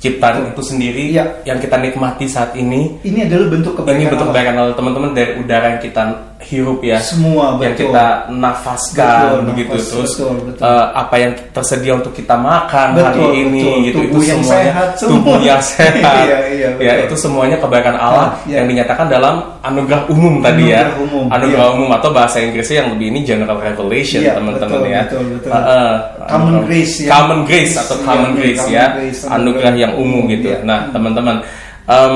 ciptaan 0.00 0.56
itu 0.56 0.62
sendiri 0.64 1.12
Iya. 1.12 1.44
yang 1.44 1.60
kita 1.60 1.76
nikmati 1.76 2.24
saat 2.24 2.56
ini 2.56 2.96
Ini 3.04 3.28
adalah 3.28 3.52
bentuk 3.52 3.76
kebaikan 3.76 4.00
ini 4.00 4.04
bentuk 4.08 4.16
Allah. 4.24 4.32
kebaikan 4.32 4.54
Allah 4.56 4.72
teman-teman 4.72 5.10
dari 5.12 5.30
udara 5.36 5.66
yang 5.76 5.82
kita 5.84 6.02
hirup 6.40 6.80
ya 6.80 6.96
Semua 6.98 7.60
yang 7.60 7.76
betul. 7.76 7.92
kita 7.92 8.06
nafaskan 8.32 9.20
Betul, 9.20 9.40
begitu 9.52 9.70
nafas, 9.76 9.88
terus 9.92 10.12
betul, 10.16 10.34
betul. 10.48 10.62
eh, 10.64 10.86
apa 10.96 11.14
yang 11.14 11.32
tersedia 11.52 11.92
untuk 11.94 12.12
kita 12.12 12.34
makan 12.34 12.88
Betul, 12.96 13.06
hari 13.06 13.24
ini 13.38 13.60
betul. 13.60 13.76
gitu 13.84 13.96
Tubuh 14.00 14.08
itu 14.08 14.20
yang 14.24 14.40
semuanya 14.40 14.64
sehat, 14.72 14.88
semua. 14.96 15.10
tubuh 15.12 15.36
yang 15.38 15.60
sehat 15.60 15.92
Iya, 16.24 16.38
iya, 16.48 16.68
ya 16.80 16.92
betul. 16.96 17.06
itu 17.06 17.16
semuanya 17.20 17.56
kebaikan 17.60 17.94
Allah 17.94 18.18
Ah, 18.20 18.28
iya. 18.44 18.56
yang 18.60 18.66
dinyatakan 18.68 19.06
dalam 19.06 19.34
anugerah 19.60 20.02
umum 20.08 20.34
tadi 20.40 20.64
ya 20.66 20.80
Anugerah 20.80 21.04
umum, 21.04 21.24
anugerah 21.28 21.66
iya. 21.68 21.74
umum 21.76 21.88
atau 21.92 22.08
bahasa 22.10 22.36
Inggrisnya 22.40 22.76
yang 22.80 22.88
lebih 22.96 23.06
ini 23.12 23.20
general 23.22 23.58
revelation 23.60 24.20
Iya, 24.20 24.32
teman-teman 24.34 24.78
betul, 24.80 24.88
ya 24.88 25.00
betul, 25.06 25.22
betul. 25.36 25.50
Eh, 25.52 25.60
eh, 25.60 25.94
Common 26.26 26.56
grace 26.64 26.94
ya. 26.98 27.08
common 27.10 27.40
grace 27.44 27.74
atau 27.76 27.96
Iya, 27.96 28.04
common 28.04 28.30
iya, 28.30 28.38
grace 28.40 28.58
common 28.58 28.72
ya 28.72 28.86
grace, 28.96 29.20
anugerah 29.24 29.74
yang 29.76 29.92
umum 29.94 30.22
gitu 30.26 30.46
iya. 30.50 30.58
nah 30.64 30.88
teman-teman 30.88 31.36
em, 31.84 32.14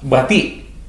berarti 0.00 0.38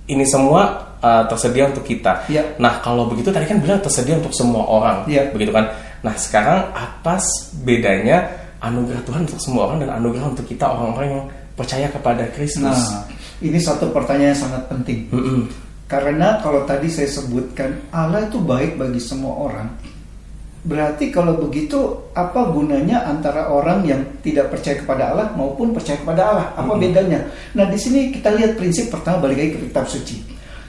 ini 0.08 0.24
semua 0.24 0.87
eh, 1.08 1.24
tersedia 1.32 1.64
untuk 1.72 1.88
kita. 1.88 2.28
Iya. 2.28 2.44
Nah, 2.60 2.84
kalau 2.84 3.08
begitu 3.08 3.32
tadi 3.32 3.48
kan 3.48 3.64
bilang 3.64 3.80
tersedia 3.80 4.20
untuk 4.20 4.36
semua 4.36 4.68
orang, 4.68 5.08
Iya. 5.08 5.32
begitu 5.32 5.56
kan? 5.56 5.72
Nah, 6.04 6.14
sekarang 6.20 6.68
apa 6.76 7.16
bedanya 7.64 8.28
anugerah 8.60 9.02
Tuhan 9.08 9.24
untuk 9.24 9.40
semua 9.40 9.72
orang 9.72 9.88
dan 9.88 9.96
anugerah 9.96 10.28
untuk 10.30 10.46
kita 10.46 10.66
orang-orang 10.68 11.10
yang 11.16 11.24
percaya 11.56 11.88
kepada 11.90 12.24
Kristus? 12.36 12.62
Nah, 12.62 13.08
ini 13.40 13.58
satu 13.58 13.90
pertanyaan 13.90 14.34
yang 14.36 14.42
sangat 14.44 14.64
penting. 14.68 15.08
Mm-mm. 15.10 15.48
Karena 15.88 16.44
kalau 16.44 16.68
tadi 16.68 16.92
saya 16.92 17.08
sebutkan 17.08 17.80
Allah 17.90 18.28
itu 18.28 18.38
baik 18.44 18.76
bagi 18.76 19.00
semua 19.00 19.34
orang. 19.48 19.72
Berarti 20.68 21.16
kalau 21.16 21.40
begitu 21.40 21.80
apa 22.12 22.52
gunanya 22.52 23.08
antara 23.08 23.48
orang 23.48 23.88
yang 23.88 24.04
tidak 24.20 24.52
percaya 24.52 24.76
kepada 24.76 25.16
Allah 25.16 25.32
maupun 25.32 25.72
percaya 25.72 25.96
kepada 25.96 26.28
Allah? 26.28 26.48
Apa 26.60 26.76
Hmm. 26.76 26.82
bedanya? 26.84 27.24
Nah, 27.56 27.72
di 27.72 27.80
sini 27.80 28.12
kita 28.12 28.36
lihat 28.36 28.60
prinsip 28.60 28.92
pertama 28.92 29.24
balik 29.24 29.38
lagi 29.40 29.52
ke 29.56 29.60
kitab 29.72 29.88
suci. 29.88 30.20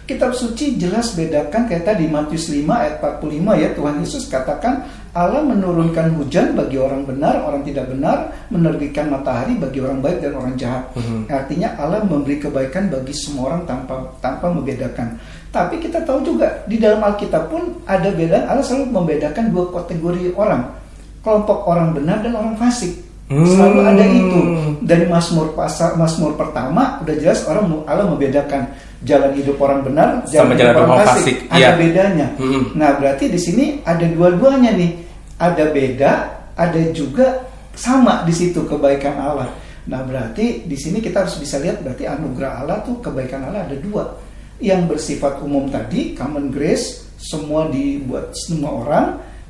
Kitab 0.09 0.33
suci 0.33 0.81
jelas 0.81 1.13
bedakan 1.13 1.69
kayak 1.69 1.85
tadi 1.85 2.09
Matius 2.09 2.49
5 2.49 2.65
ayat 2.65 2.97
45 3.05 3.61
ya 3.61 3.69
Tuhan 3.77 3.95
Yesus 4.01 4.25
katakan 4.33 4.89
Allah 5.13 5.45
menurunkan 5.45 6.17
hujan 6.17 6.57
bagi 6.57 6.81
orang 6.81 7.05
benar, 7.05 7.45
orang 7.45 7.61
tidak 7.61 7.93
benar, 7.93 8.33
menerbitkan 8.49 9.13
matahari 9.13 9.61
bagi 9.61 9.85
orang 9.85 10.01
baik 10.01 10.25
dan 10.25 10.33
orang 10.33 10.57
jahat. 10.57 10.89
Mhm. 10.97 11.29
Artinya 11.29 11.69
Allah 11.77 12.01
memberi 12.09 12.41
kebaikan 12.41 12.89
bagi 12.89 13.13
semua 13.13 13.53
orang 13.53 13.69
tanpa 13.69 14.01
tanpa 14.25 14.49
membedakan. 14.49 15.21
Tapi 15.53 15.77
kita 15.77 16.01
tahu 16.09 16.25
juga 16.25 16.65
di 16.65 16.81
dalam 16.81 17.05
Alkitab 17.05 17.53
pun 17.53 17.77
ada 17.85 18.09
beda. 18.09 18.49
Allah 18.49 18.65
selalu 18.65 18.89
membedakan 18.89 19.53
dua 19.53 19.69
kategori 19.77 20.33
orang, 20.41 20.73
kelompok 21.21 21.69
orang 21.69 21.93
benar 21.93 22.25
dan 22.25 22.33
orang 22.33 22.57
fasik. 22.57 23.08
Hmm. 23.29 23.45
Selalu 23.45 23.79
ada 23.85 24.05
itu. 24.09 24.41
Dari 24.89 25.05
Mazmur 25.05 25.53
pasal 25.53 26.01
Mazmur 26.01 26.33
pertama 26.41 26.97
udah 27.05 27.15
jelas 27.21 27.45
orang 27.45 27.85
Allah 27.85 28.09
membedakan 28.09 28.73
jalan 29.05 29.37
hidup 29.37 29.61
orang 29.61 29.85
benar, 29.85 30.25
Sama 30.25 30.57
jalan 30.57 30.73
hidup 30.75 30.89
orang 30.89 31.07
fasik. 31.07 31.37
Ada 31.53 31.61
Iya. 31.61 31.71
bedanya. 31.77 32.27
Hmm. 32.41 32.63
Nah, 32.73 32.91
berarti 32.97 33.29
di 33.29 33.37
sini 33.37 33.65
ada 33.85 34.09
dua-duanya 34.09 34.73
nih. 34.75 34.93
Ada 35.39 35.65
beda, 35.71 36.13
ada 36.57 36.81
juga 36.91 37.47
sama 37.77 38.27
di 38.27 38.35
situ 38.35 38.65
kebaikan 38.67 39.15
Allah. 39.21 39.53
Nah, 39.87 40.03
berarti 40.03 40.67
di 40.67 40.75
sini 40.75 40.99
kita 40.99 41.23
harus 41.29 41.39
bisa 41.39 41.61
lihat 41.63 41.85
berarti 41.85 42.09
anugerah 42.09 42.65
Allah 42.65 42.83
tuh 42.83 42.99
kebaikan 42.99 43.45
Allah 43.47 43.69
ada 43.69 43.77
dua. 43.79 44.19
Yang 44.59 44.91
bersifat 44.91 45.39
umum 45.45 45.71
tadi, 45.71 46.17
common 46.19 46.51
grace, 46.51 47.07
semua 47.21 47.71
dibuat 47.71 48.35
semua 48.35 48.71
orang, 48.83 49.07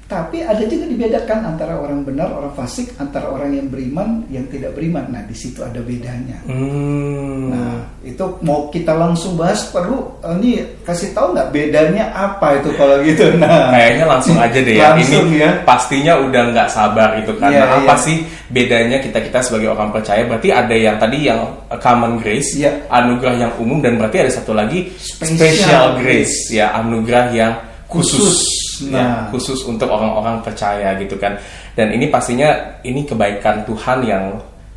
tapi 0.08 0.40
ada 0.40 0.64
juga 0.64 0.88
dibedakan 0.88 1.52
antara 1.52 1.76
orang 1.76 2.00
benar, 2.00 2.32
orang 2.32 2.56
fasik, 2.56 2.96
antara 2.96 3.28
orang 3.28 3.52
yang 3.52 3.68
beriman, 3.68 4.24
yang 4.32 4.48
tidak 4.48 4.72
beriman. 4.72 5.04
Nah, 5.12 5.20
di 5.28 5.36
situ 5.36 5.60
ada 5.60 5.84
bedanya. 5.84 6.40
Hmm. 6.48 7.52
Nah, 7.52 7.76
itu 8.00 8.24
mau 8.40 8.72
kita 8.72 8.96
langsung 8.96 9.36
bahas 9.36 9.68
perlu 9.68 10.00
eh, 10.24 10.32
ini 10.40 10.50
kasih 10.80 11.12
tahu 11.12 11.36
nggak 11.36 11.52
bedanya 11.52 12.08
apa 12.16 12.56
itu 12.56 12.72
kalau 12.80 13.04
gitu. 13.04 13.28
Nah, 13.38 13.68
Kayaknya 13.68 14.04
langsung 14.08 14.36
aja 14.40 14.58
deh 14.64 14.74
ya. 14.80 14.96
Langsung 14.96 15.28
Ini 15.28 15.38
ya. 15.44 15.50
pastinya 15.68 16.12
udah 16.24 16.42
nggak 16.56 16.68
sabar 16.72 17.10
itu 17.20 17.32
karena 17.36 17.68
Iya, 17.68 17.76
apa 17.84 17.94
iya. 17.94 18.04
sih 18.08 18.16
bedanya 18.48 18.96
kita 19.04 19.18
kita 19.20 19.38
sebagai 19.44 19.76
orang 19.76 19.92
percaya? 19.92 20.24
Berarti 20.24 20.48
ada 20.48 20.72
yang 20.72 20.96
tadi 20.96 21.28
yang 21.28 21.44
uh, 21.68 21.76
common 21.76 22.16
grace, 22.16 22.56
Iya. 22.56 22.88
anugerah 22.88 23.36
yang 23.36 23.52
umum 23.60 23.84
dan 23.84 24.00
berarti 24.00 24.24
ada 24.24 24.32
satu 24.32 24.56
lagi 24.56 24.88
Special 24.96 25.36
special, 25.36 25.84
grace, 26.00 26.48
ya 26.48 26.72
anugerah 26.80 27.28
yang 27.36 27.52
khusus, 27.88 28.20
Khusus. 28.20 28.40
Ya 28.84 29.02
Nah. 29.02 29.20
khusus 29.28 29.64
untuk 29.64 29.86
orang-orang 29.86 30.38
percaya 30.40 30.94
gitu 30.96 31.16
kan. 31.16 31.34
Dan 31.74 31.90
ini 31.90 32.06
pastinya 32.06 32.50
ini 32.82 33.02
kebaikan 33.02 33.62
Tuhan 33.62 33.98
yang 34.02 34.24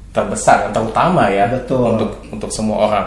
terbesar, 0.10 0.68
yang 0.68 0.74
terutama 0.74 1.30
ya 1.30 1.48
Betul. 1.48 1.96
untuk 1.96 2.10
untuk 2.30 2.50
semua 2.50 2.78
orang. 2.88 3.06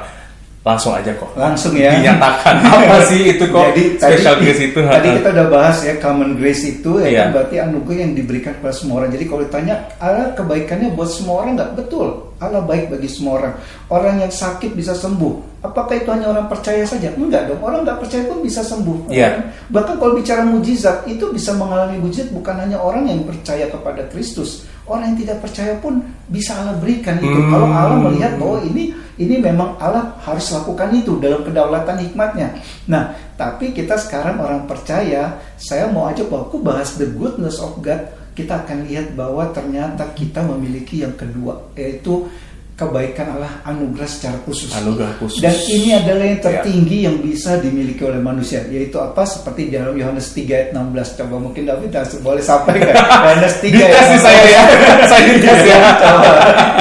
Langsung 0.65 0.97
aja 0.97 1.13
kok. 1.13 1.29
langsung 1.37 1.77
ya. 1.77 1.93
Dinyatakan 1.93 2.57
apa 2.73 3.05
sih 3.05 3.37
itu 3.37 3.45
kok 3.53 3.69
Jadi 3.77 4.01
special 4.01 4.33
tadi, 4.33 4.43
grace 4.49 4.63
itu? 4.65 4.79
tadi 4.81 5.09
kita 5.21 5.29
udah 5.37 5.47
bahas 5.53 5.77
ya 5.85 5.93
common 6.01 6.41
grace 6.41 6.65
itu 6.65 7.05
ya 7.05 7.09
Iya. 7.13 7.21
kan 7.21 7.29
berarti 7.37 7.57
anugerah 7.61 8.01
yang 8.01 8.13
diberikan 8.17 8.53
kepada 8.57 8.73
semua 8.73 9.05
orang. 9.05 9.13
Jadi 9.13 9.25
kalau 9.29 9.43
ditanya 9.45 9.75
Allah 10.01 10.33
kebaikannya 10.33 10.89
buat 10.97 11.13
semua 11.13 11.45
orang 11.45 11.61
nggak 11.61 11.73
betul. 11.77 12.33
Allah 12.49 12.63
baik 12.65 12.93
bagi 12.93 13.09
semua 13.09 13.41
orang. 13.41 13.55
Orang 13.89 14.21
yang 14.21 14.33
sakit 14.33 14.77
bisa 14.77 14.93
sembuh. 14.93 15.65
Apakah 15.65 15.97
itu 15.97 16.13
hanya 16.13 16.29
orang 16.29 16.47
percaya 16.47 16.85
saja? 16.85 17.09
Enggak 17.17 17.49
dong. 17.49 17.65
Orang 17.65 17.89
nggak 17.89 18.05
percaya 18.05 18.29
pun 18.29 18.45
bisa 18.45 18.61
sembuh. 18.61 19.09
Iya. 19.09 19.29
Kan? 19.33 19.35
Bahkan 19.73 19.95
kalau 19.97 20.13
bicara 20.13 20.43
mujizat 20.45 21.09
itu 21.09 21.25
bisa 21.33 21.57
mengalami 21.57 21.97
mujizat 21.97 22.29
bukan 22.31 22.61
hanya 22.61 22.77
orang 22.77 23.09
yang 23.09 23.25
percaya 23.25 23.73
kepada 23.73 24.05
Kristus. 24.13 24.69
Orang 24.85 25.17
yang 25.17 25.19
tidak 25.25 25.41
percaya 25.41 25.73
pun 25.81 26.05
bisa 26.29 26.53
Allah 26.61 26.77
berikan 26.77 27.17
itu. 27.17 27.33
Hmm. 27.33 27.49
Kalau 27.49 27.69
Allah 27.73 27.99
melihat 28.05 28.37
bahwa 28.37 28.61
ini 28.69 28.93
ini 29.17 29.39
memang 29.39 29.79
Allah 29.79 30.19
harus 30.27 30.51
lakukan 30.51 30.91
itu 30.91 31.17
dalam 31.23 31.47
kedaulatan 31.47 32.03
hikmatnya. 32.03 32.59
Nah, 32.91 33.15
tapi 33.39 33.71
kita 33.71 33.95
sekarang 33.95 34.43
orang 34.43 34.67
percaya, 34.67 35.39
saya 35.55 35.87
mau 35.89 36.11
ajak 36.11 36.27
bahwa 36.27 36.51
aku 36.51 36.59
bahas 36.61 36.99
the 36.99 37.07
goodness 37.15 37.63
of 37.63 37.79
God. 37.81 38.05
Kita 38.35 38.67
akan 38.67 38.91
lihat 38.91 39.15
bahwa 39.15 39.47
ternyata 39.55 40.11
kita 40.11 40.43
memiliki 40.43 41.07
yang 41.07 41.15
kedua, 41.15 41.71
yaitu 41.79 42.27
kebaikan 42.75 43.31
Allah 43.31 43.63
anugerah 43.63 44.05
secara 44.05 44.35
khusus. 44.43 44.75
Anugerah 44.75 45.15
khusus. 45.17 45.39
Dan 45.39 45.55
ini 45.65 45.95
adalah 45.95 46.27
yang 46.27 46.35
Ya. 46.35 46.47
tertinggi 46.51 46.99
yang 47.03 47.17
bisa 47.19 47.57
dimiliki 47.57 48.03
oleh 48.03 48.19
manusia, 48.19 48.67
yaitu 48.67 48.99
apa? 48.99 49.23
Seperti 49.23 49.71
di 49.71 49.79
dalam 49.79 49.95
Yohanes 49.95 50.35
3 50.35 50.51
ayat 50.53 50.71
16. 50.73 51.15
Coba 51.15 51.39
mungkin 51.39 51.63
David 51.65 51.95
harus 51.95 52.19
boleh 52.19 52.43
sampaikan. 52.43 52.91
Yohanes 53.25 53.55
3 53.59 53.71
ayat 53.71 53.87
Dites 53.87 54.07
nih 54.09 54.21
saya 54.21 54.43
ya. 54.45 54.63
saya 55.11 55.23
dites 55.31 55.61
ya. 55.63 55.79
Coba. 55.95 56.31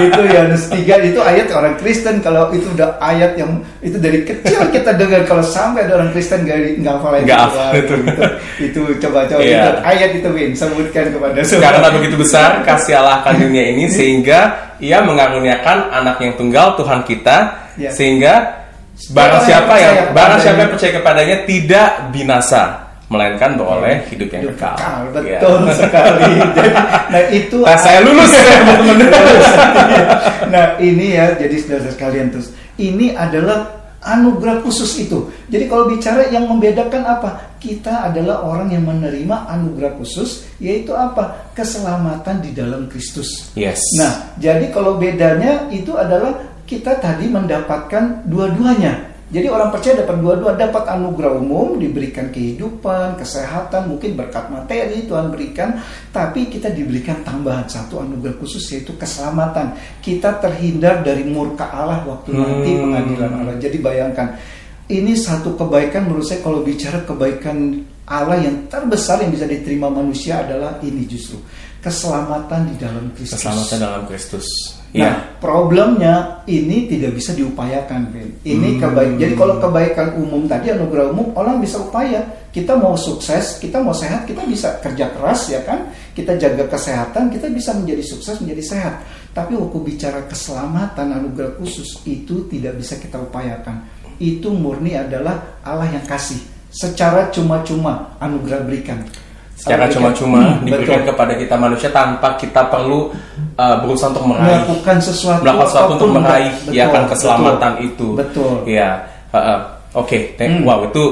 itu 0.01 0.21
Yohanes 0.25 0.63
3 0.67 0.95
itu 1.05 1.19
ayat 1.21 1.47
orang 1.53 1.75
Kristen 1.77 2.15
kalau 2.19 2.49
itu 2.49 2.65
udah 2.67 2.97
ayat 2.97 3.37
yang 3.37 3.51
itu 3.79 3.95
dari 3.95 4.25
kecil 4.25 4.65
kita 4.69 4.97
dengar 4.97 5.21
kalau 5.23 5.45
sampai 5.45 5.85
ada 5.85 6.01
orang 6.01 6.09
Kristen 6.09 6.41
nggak 6.41 6.81
nggak 6.81 6.93
hafal 6.97 7.13
Nggak 7.21 7.41
itu. 7.77 7.95
itu. 8.01 8.23
itu 8.59 8.81
coba 8.99 9.29
coba 9.29 9.41
itu 9.41 9.69
ayat 9.85 10.09
itu 10.17 10.27
Win 10.27 10.51
sebutkan 10.51 11.13
kepada 11.13 11.39
Karena 11.39 11.87
begitu 11.93 12.15
besar 12.17 12.65
kasih 12.65 12.97
Allah 12.97 13.21
akan 13.21 13.33
dunia 13.39 13.63
ini 13.69 13.85
sehingga 13.93 14.72
ia 14.83 14.99
mengaruniakan 14.99 15.77
anak 15.89 16.19
yang 16.19 16.35
tunggal 16.35 16.75
Tuhan 16.75 17.01
kita 17.03 17.37
Ya. 17.73 17.89
sehingga 17.89 18.33
barang 19.09 19.41
yang 19.41 19.47
siapa 19.49 19.73
yang 19.75 19.95
barang 20.13 20.39
siapa 20.39 20.59
yang 20.61 20.69
percaya 20.69 20.91
kepadanya 20.93 21.37
tidak 21.43 21.89
binasa 22.11 22.61
melainkan 23.09 23.57
beroleh 23.57 24.05
hidup 24.09 24.29
yang 24.29 24.43
Hidup 24.45 24.57
kekal. 24.57 24.75
kekal, 24.77 25.01
Ya. 25.25 25.39
betul 25.41 25.57
sekali. 25.71 26.31
Jadi, 26.57 26.69
nah 27.09 27.21
itu 27.29 27.57
Nah, 27.61 27.77
saya 27.77 27.99
lulus 28.01 28.29
ya 28.37 28.41
teman-teman. 28.59 29.35
nah 30.53 30.65
ini 30.77 31.05
ya 31.13 31.25
jadi 31.33 31.55
saudara 31.57 31.89
sekalian 31.89 32.27
terus 32.29 32.47
ini 32.75 33.13
adalah 33.13 33.82
anugerah 34.03 34.59
khusus 34.61 34.99
itu. 34.99 35.31
Jadi 35.47 35.65
kalau 35.71 35.87
bicara 35.87 36.27
yang 36.29 36.47
membedakan 36.47 37.03
apa? 37.07 37.55
Kita 37.57 38.11
adalah 38.11 38.43
orang 38.43 38.75
yang 38.75 38.83
menerima 38.83 39.47
anugerah 39.47 39.95
khusus 39.95 40.43
yaitu 40.59 40.91
apa? 40.91 41.51
Keselamatan 41.55 42.43
di 42.43 42.51
dalam 42.51 42.91
Kristus. 42.91 43.55
Yes. 43.55 43.79
Nah, 43.95 44.35
jadi 44.35 44.67
kalau 44.75 44.99
bedanya 44.99 45.71
itu 45.71 45.95
adalah 45.95 46.35
kita 46.67 46.99
tadi 46.99 47.31
mendapatkan 47.31 48.27
dua-duanya. 48.27 49.12
Jadi 49.33 49.49
orang 49.49 49.73
percaya 49.73 50.05
dapat 50.05 50.21
dua-dua, 50.21 50.53
dapat 50.53 50.85
anugerah 50.93 51.33
umum, 51.41 51.81
diberikan 51.81 52.29
kehidupan, 52.29 53.17
kesehatan, 53.17 53.89
mungkin 53.89 54.13
berkat 54.13 54.45
materi 54.53 55.09
Tuhan 55.09 55.33
berikan, 55.33 55.81
tapi 56.13 56.53
kita 56.53 56.69
diberikan 56.69 57.25
tambahan 57.25 57.65
satu 57.65 58.05
anugerah 58.05 58.37
khusus 58.37 58.61
yaitu 58.69 58.93
keselamatan. 58.93 59.73
Kita 60.05 60.37
terhindar 60.37 61.01
dari 61.01 61.25
murka 61.25 61.65
Allah 61.73 62.05
waktu 62.05 62.29
nanti 62.29 62.77
Hmm. 62.77 62.81
pengadilan 62.85 63.31
Allah. 63.41 63.55
Jadi 63.57 63.77
bayangkan, 63.81 64.37
ini 64.93 65.17
satu 65.17 65.57
kebaikan 65.57 66.05
menurut 66.05 66.29
saya 66.29 66.45
kalau 66.45 66.61
bicara 66.61 67.01
kebaikan 67.01 67.81
Allah 68.05 68.37
yang 68.37 68.69
terbesar 68.69 69.17
yang 69.25 69.33
bisa 69.33 69.49
diterima 69.49 69.89
manusia 69.89 70.45
adalah 70.45 70.77
ini 70.85 71.09
justru 71.09 71.41
keselamatan 71.81 72.69
di 72.69 72.75
dalam 72.77 73.09
Kristus. 73.17 73.41
Keselamatan 73.41 73.77
dalam 73.81 74.03
Kristus. 74.05 74.47
Nah, 74.93 75.01
Ya. 75.01 75.11
problemnya 75.41 76.45
ini 76.45 76.85
tidak 76.85 77.17
bisa 77.17 77.33
diupayakan, 77.33 78.13
Ben. 78.13 78.29
Ini 78.45 78.77
Hmm. 78.77 78.79
kebaikan. 78.79 79.17
Jadi 79.17 79.33
kalau 79.33 79.55
kebaikan 79.57 80.07
umum 80.21 80.45
tadi 80.45 80.69
anugerah 80.69 81.09
umum, 81.09 81.33
orang 81.33 81.57
bisa 81.57 81.81
upaya. 81.81 82.21
Kita 82.53 82.77
mau 82.77 82.93
sukses, 82.93 83.57
kita 83.57 83.81
mau 83.81 83.97
sehat, 83.97 84.29
kita 84.29 84.45
bisa 84.45 84.77
kerja 84.85 85.09
keras 85.09 85.49
ya 85.49 85.65
kan? 85.65 85.89
Kita 86.13 86.37
jaga 86.37 86.69
kesehatan, 86.69 87.33
kita 87.33 87.49
bisa 87.49 87.73
menjadi 87.73 88.05
sukses, 88.05 88.37
menjadi 88.37 88.61
sehat. 88.77 88.93
Tapi 89.33 89.57
waktu 89.57 89.81
bicara 89.81 90.21
keselamatan 90.29 91.09
anugerah 91.09 91.57
khusus 91.57 92.05
itu 92.05 92.45
tidak 92.53 92.77
bisa 92.77 93.01
kita 93.01 93.17
upayakan. 93.17 93.89
Itu 94.21 94.53
murni 94.53 94.93
adalah 94.93 95.57
Allah 95.65 95.89
yang 95.89 96.05
kasih 96.05 96.37
secara 96.69 97.33
cuma-cuma 97.33 98.13
anugerah 98.21 98.61
berikan. 98.61 99.01
Secara 99.53 99.87
cuma-cuma 99.87 100.59
Hmm, 100.59 100.65
diberikan 100.65 100.99
betul. 101.01 101.09
kepada 101.15 101.33
kita 101.35 101.55
manusia 101.55 101.87
tanpa 101.87 102.35
kita 102.35 102.67
perlu 102.67 103.13
uh, 103.55 103.75
berusaha 103.79 104.11
untuk 104.11 104.25
meraih 104.27 104.59
melakukan 104.59 104.97
sesuatu 104.99 105.39
melakukan 105.39 105.67
sesuatu 105.69 105.91
untuk 105.95 106.09
meraih 106.11 106.51
betul, 106.51 106.73
ya 106.73 106.85
kan 106.85 107.01
betul, 107.01 107.11
keselamatan 107.15 107.73
itu. 107.79 108.07
betul 108.13 108.53
Ya, 108.65 108.89
heeh. 109.31 109.59
oke. 109.93 110.17
Thank- 110.35 110.59
Hmm. 110.59 110.67
Wow, 110.67 110.89
itu 110.89 111.03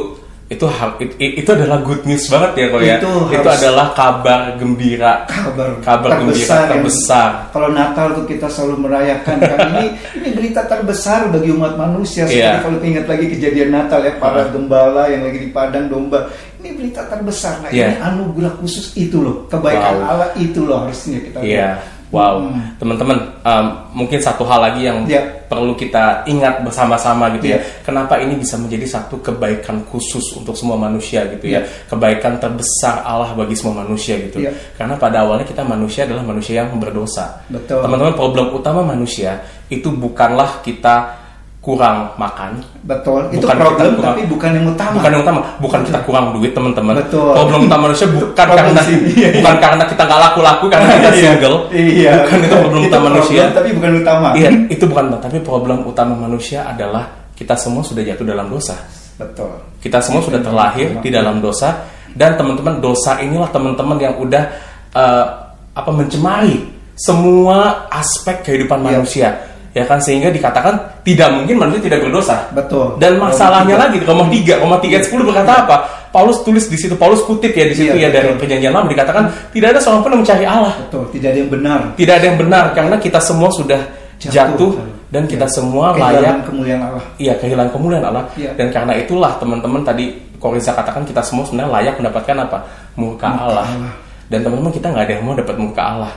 itu 0.52 0.68
hal 0.68 1.00
itu, 1.00 1.16
itu 1.16 1.48
adalah 1.48 1.80
good 1.80 2.04
news 2.04 2.28
banget 2.28 2.52
ya 2.58 2.66
kok 2.68 2.82
ya. 2.84 2.96
Itu 3.00 3.12
Itu 3.32 3.48
adalah 3.48 3.96
kabar 3.96 4.60
gembira. 4.60 5.24
kabar 5.24 5.80
Kabar 5.80 6.10
gembira 6.20 6.44
yang- 6.44 6.72
terbesar. 6.76 7.48
kalau 7.50 7.72
Natal 7.72 8.12
tuh 8.12 8.28
kita 8.28 8.52
selalu 8.52 8.84
merayakan 8.84 9.40
kan 9.40 9.60
ini 9.72 9.86
ini 10.12 10.30
berita 10.36 10.68
terbesar 10.68 11.32
bagi 11.32 11.56
umat 11.56 11.80
manusia 11.80 12.28
seperti 12.28 12.44
Iya. 12.44 12.60
kalau 12.60 12.84
ingat 12.84 13.06
lagi 13.08 13.26
kejadian 13.32 13.72
Natal 13.72 14.04
ya 14.04 14.20
para 14.20 14.44
Ah. 14.44 14.52
gembala 14.52 15.08
yang 15.08 15.24
lagi 15.24 15.40
di 15.40 15.50
padang 15.50 15.88
domba 15.88 16.28
ini 16.62 16.70
berita 16.77 17.01
terbesar 17.10 17.65
nah 17.65 17.70
Iya. 17.74 17.89
ini 17.89 17.98
anugerah 18.00 18.53
khusus 18.62 18.94
itu 18.94 19.18
loh 19.18 19.50
kebaikan 19.50 19.98
Wow. 19.98 20.10
Allah 20.13 20.30
itu 20.38 20.60
loh 20.63 20.86
harusnya 20.86 21.18
kita 21.20 21.38
Iya. 21.41 21.82
lihat 21.82 22.00
Wow, 22.12 22.44
Hmm. 22.44 22.75
teman-teman, 22.75 23.24
um, 23.39 23.65
mungkin 24.03 24.20
satu 24.20 24.44
hal 24.44 24.60
lagi 24.60 24.84
yang 24.84 25.08
Ya. 25.08 25.24
perlu 25.48 25.72
kita 25.80 26.27
ingat 26.27 26.60
bersama-sama 26.60 27.32
gitu 27.39 27.56
ya. 27.56 27.56
Ya. 27.56 27.63
Kenapa 27.88 28.20
ini 28.20 28.36
bisa 28.36 28.60
menjadi 28.60 28.84
satu 28.84 29.15
kebaikan 29.24 29.80
khusus 29.88 30.36
untuk 30.36 30.51
semua 30.51 30.75
manusia 30.75 31.24
gitu 31.32 31.48
ya. 31.48 31.63
Ya. 31.63 31.72
Kebaikan 31.88 32.36
terbesar 32.36 33.00
Allah 33.08 33.32
bagi 33.32 33.56
semua 33.56 33.88
manusia 33.88 34.20
gitu. 34.27 34.44
Ya. 34.44 34.51
Karena 34.75 35.00
pada 35.00 35.24
awalnya 35.24 35.48
kita 35.48 35.63
manusia 35.63 36.03
adalah 36.03 36.27
manusia 36.27 36.60
yang 36.60 36.75
berdosa. 36.75 37.32
Betul. 37.48 37.80
Teman-teman, 37.80 38.12
problem 38.20 38.60
utama 38.60 38.84
manusia 38.84 39.39
itu 39.72 39.88
bukanlah 39.88 40.60
kita 40.68 41.21
kurang 41.62 42.18
makan, 42.18 42.58
Betul. 42.82 43.30
Itu 43.30 43.46
Bukan 43.46 43.53
problem 43.56 43.77
kita 43.86 43.94
kurang- 43.94 44.15
tapi 44.18 44.24
bukan 44.25 44.50
yang 44.50 44.65
utama. 44.65 44.94
bukan 44.98 45.10
yang 45.13 45.22
utama, 45.22 45.39
bukan 45.62 45.80
kita 45.86 46.00
kurang 46.01 46.25
duit 46.34 46.51
teman-teman. 46.51 46.98
Betul. 46.98 47.38
Problem 47.38 47.62
utama 47.70 47.82
manusia 47.86 48.08
bukan 48.10 48.34
Problem 48.34 48.65
karena 48.65 48.82
sini. 48.82 49.10
Iya, 49.13 49.30
bukan 49.38 49.56
karena 49.62 49.84
kita 49.86 50.01
nggak 50.01 50.22
laku-laku 50.25 50.65
karena 50.68 50.86
kita 50.98 51.10
Iya. 51.12 51.22
single. 51.22 51.58
Iya. 51.70 52.12
Bukan 52.18 52.38
itu 52.41 52.56
problem 52.58 52.82
utama 52.84 53.06
manusia. 53.08 53.41
tapi 53.53 53.70
bukan 53.72 53.91
utama. 53.96 54.27
Iya, 54.34 54.50
itu 54.68 54.84
bukan 54.84 55.06
tapi 55.15 55.38
problem 55.39 55.77
utama 55.86 56.13
manusia 56.18 56.65
adalah 56.65 57.03
kita 57.32 57.53
semua 57.53 57.86
sudah 57.86 58.01
jatuh 58.01 58.25
dalam 58.25 58.50
dosa. 58.50 58.74
Betul. 59.15 59.53
Kita 59.77 60.01
semua 60.01 60.25
sudah 60.25 60.41
terlahir 60.41 60.98
di 60.98 61.10
dalam 61.10 61.38
dosa 61.39 61.77
dan 62.12 62.34
teman-teman 62.34 62.82
dosa 62.82 63.22
inilah 63.22 63.48
teman-teman 63.48 63.98
yang 63.98 64.18
udah 64.18 64.44
eh, 64.91 65.25
apa 65.72 65.91
mencemari 65.94 66.58
semua 66.98 67.86
aspek 67.88 68.41
kehidupan 68.41 68.77
Iya. 68.77 68.86
manusia. 68.88 69.30
Ya 69.72 69.88
kan 69.88 70.04
sehingga 70.04 70.28
dikatakan 70.28 71.00
tidak 71.01 71.32
mungkin 71.32 71.56
manusia 71.56 71.80
tidak 71.88 72.04
berdosa. 72.04 72.51
Betul. 72.51 73.00
Dan 73.00 73.16
masalahnya 73.16 73.80
Roma 73.80 73.84
lagi 73.88 73.98
Roma 74.04 74.25
3, 74.28 74.60
Roma 74.60 74.78
3 74.84 74.92
ayat 74.92 75.06
10 75.08 75.24
berkata 75.24 75.51
apa? 75.63 75.75
Paulus 76.12 76.44
tulis 76.44 76.68
di 76.68 76.75
situ, 76.75 76.92
Paulus 77.00 77.24
kutip 77.24 77.56
ya 77.56 77.63
di 77.63 77.75
situ 77.75 77.96
ya 77.96 78.08
Iya, 78.08 78.10
dari 78.12 78.28
betul. 78.36 78.40
perjanjian 78.44 78.74
lama 78.75 78.86
dikatakan 78.86 79.24
tidak 79.56 79.68
ada 79.72 79.80
seorang 79.80 80.01
pun 80.04 80.12
yang 80.12 80.22
mencari 80.28 80.44
Allah. 80.44 80.74
Betul. 80.75 81.04
Tidak 81.16 81.28
ada 81.32 81.40
yang 81.40 81.48
benar. 81.50 81.80
Tidak 81.96 82.13
ada 82.13 82.25
yang 82.28 82.38
benar 82.38 82.63
karena 82.75 82.96
kita 83.00 83.20
semua 83.24 83.48
sudah 83.48 83.80
Jatuh. 84.20 84.30
jatuh, 84.30 84.72
dan 85.08 85.24
kita 85.25 85.48
Iya. 85.48 85.56
semua 85.56 85.86
Kehilangan 85.96 86.20
layak 86.20 86.36
kemuliaan 86.46 86.82
Allah. 86.84 87.04
iya 87.18 87.34
kehilangan 87.34 87.72
kemuliaan 87.72 88.06
Allah 88.06 88.24
Iya. 88.38 88.51
dan 88.54 88.68
karena 88.70 88.94
itulah 88.94 89.32
teman-teman 89.40 89.82
tadi 89.82 90.06
Korisa 90.38 90.72
katakan 90.72 91.01
kita 91.04 91.22
semua 91.22 91.42
sebenarnya 91.42 91.72
layak 91.74 91.96
mendapatkan 91.98 92.36
apa 92.40 92.58
muka 92.96 93.25
Allah. 93.28 93.66
Allah. 93.66 93.94
dan 94.28 94.40
teman-teman 94.42 94.70
kita 94.70 94.88
nggak 94.90 95.04
ada 95.08 95.13
yang 95.16 95.24
mau 95.24 95.34
dapat 95.34 95.56
muka 95.58 95.82
Allah 95.82 96.12